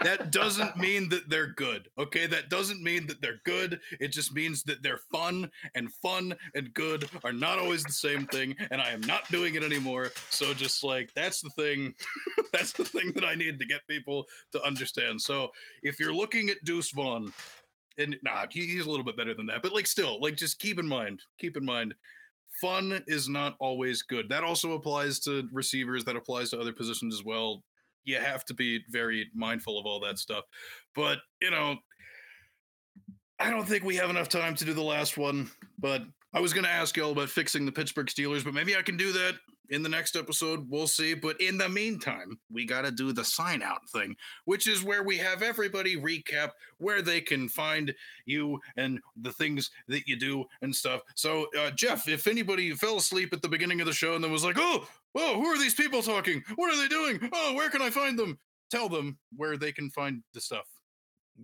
[0.04, 1.88] That doesn't mean that they're good.
[1.98, 3.80] Okay, that doesn't mean that they're good.
[4.00, 8.26] It just means that they're fun, and fun and good are not always the same
[8.26, 8.54] thing.
[8.70, 10.12] And I am not doing it anymore.
[10.30, 11.94] So just like that's the thing,
[12.52, 15.20] that's the thing that I need to get people to understand.
[15.20, 15.48] So
[15.82, 17.32] if you're looking at Deuce Vaughn,
[17.98, 20.58] and nah, he, he's a little bit better than that, but like still, like just
[20.58, 21.94] keep in mind, keep in mind.
[22.60, 24.28] Fun is not always good.
[24.28, 26.04] That also applies to receivers.
[26.04, 27.64] That applies to other positions as well
[28.04, 30.44] you have to be very mindful of all that stuff.
[30.94, 31.76] But, you know,
[33.38, 36.02] I don't think we have enough time to do the last one, but
[36.32, 38.96] I was going to ask y'all about fixing the Pittsburgh Steelers, but maybe I can
[38.96, 39.34] do that
[39.70, 40.68] in the next episode.
[40.68, 41.14] We'll see.
[41.14, 45.02] But in the meantime, we got to do the sign out thing, which is where
[45.02, 47.94] we have everybody recap where they can find
[48.26, 51.00] you and the things that you do and stuff.
[51.14, 54.32] So, uh, Jeff, if anybody fell asleep at the beginning of the show and then
[54.32, 56.42] was like, oh, whoa, who are these people talking?
[56.56, 57.30] What are they doing?
[57.32, 58.38] Oh, where can I find them?
[58.70, 60.66] Tell them where they can find the stuff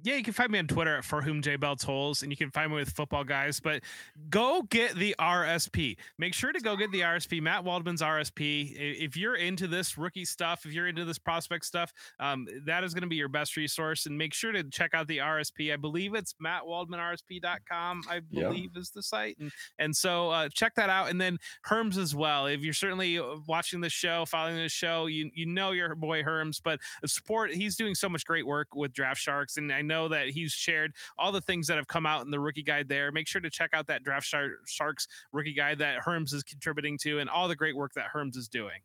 [0.03, 2.36] yeah, you can find me on Twitter at for whom J Bell tolls, and you
[2.36, 3.61] can find me with Footballguys.
[3.62, 3.82] But
[4.28, 5.97] go get the RSP.
[6.16, 7.43] Make sure to go get the RSP.
[7.43, 8.74] Matt Waldman's RSP.
[8.76, 12.95] If you're into this rookie stuff, if you're into this prospect stuff, um, that is
[12.95, 14.07] going to be your best resource.
[14.07, 15.72] And make sure to check out the RSP.
[15.72, 18.03] I believe it's mattwaldmanrsp.com.
[18.09, 21.11] I believe is the site, and and so uh, check that out.
[21.11, 21.38] And then
[21.68, 22.47] Herms as well.
[22.47, 26.22] If you're certainly uh, watching the show, following the show, you you know your boy
[26.22, 27.53] Herms, but support.
[27.53, 30.93] He's doing so much great work with Draft Sharks and I know that he's shared
[31.18, 33.11] all the things that have come out in the rookie guide there.
[33.11, 34.26] Make sure to check out that Draft
[34.66, 38.37] Sharks rookie guide that Herms is contributing to and all the great work that Herms
[38.37, 38.83] is doing.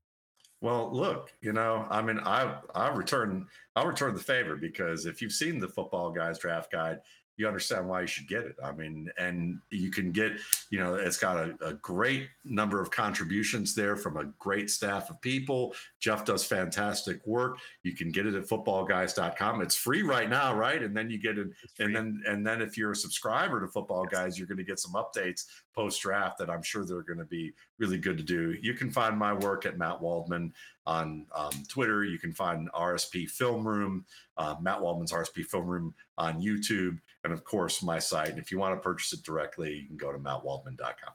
[0.62, 5.22] Well, look, you know, I mean, I I return I'll return the favor because if
[5.22, 7.02] you've seen the Footballguys draft guide,
[7.38, 8.56] you understand why you should get it.
[8.64, 10.34] I mean, and you can get,
[10.70, 15.10] you know, it's got a, a, great number of contributions there from a great staff
[15.10, 15.76] of people.
[16.00, 17.58] Jeff does fantastic work.
[17.84, 19.62] You can get it at footballguys.com.
[19.62, 20.82] It's free right now, right?
[20.82, 21.48] And then you get it,
[21.80, 24.94] and then and then if you're a subscriber to Footballguys, you're going to get some
[24.94, 28.56] updates post draft that I'm sure they're going to be really good to do.
[28.62, 30.54] You can find my work at Matt Waldman
[30.86, 32.04] on um, Twitter.
[32.04, 34.06] You can find RSP Film Room,
[34.38, 38.30] uh, Matt Waldman's RSP Film Room on YouTube, and of course my site.
[38.30, 41.14] And if you want to purchase it directly, you can go to mattwaldman.com.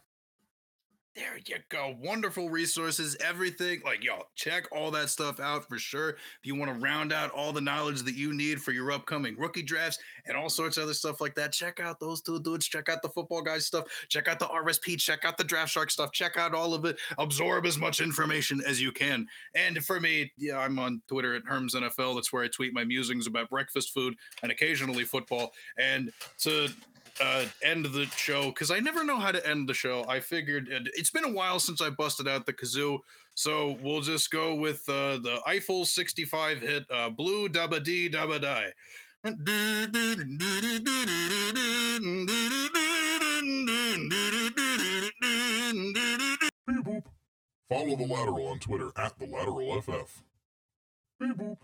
[1.21, 1.95] There you go.
[2.01, 3.83] Wonderful resources, everything.
[3.85, 6.11] Like, y'all, check all that stuff out for sure.
[6.11, 9.37] If you want to round out all the knowledge that you need for your upcoming
[9.37, 12.67] rookie drafts and all sorts of other stuff like that, check out those two dudes.
[12.67, 13.85] Check out the Footballguys stuff.
[14.09, 14.99] Check out the RSP.
[14.99, 16.11] Check out the Draft Shark stuff.
[16.11, 16.97] Check out all of it.
[17.19, 19.27] Absorb as much information as you can.
[19.55, 22.15] And for me, yeah, I'm on Twitter at Herms NFL.
[22.15, 25.53] That's where I tweet my musings about breakfast food and occasionally football.
[25.77, 26.71] And to
[27.21, 30.05] uh, end the show because I never know how to end the show.
[30.09, 32.99] I figured it's been a while since I busted out the kazoo,
[33.35, 38.41] so we'll just go with uh, the Eiffel 65 hit uh, Blue Dabba Dee Dabba
[38.41, 38.73] Die.
[46.67, 47.03] Beep boop.
[47.69, 50.23] Follow the lateral on Twitter at the lateral FF.
[51.19, 51.57] Beep boop.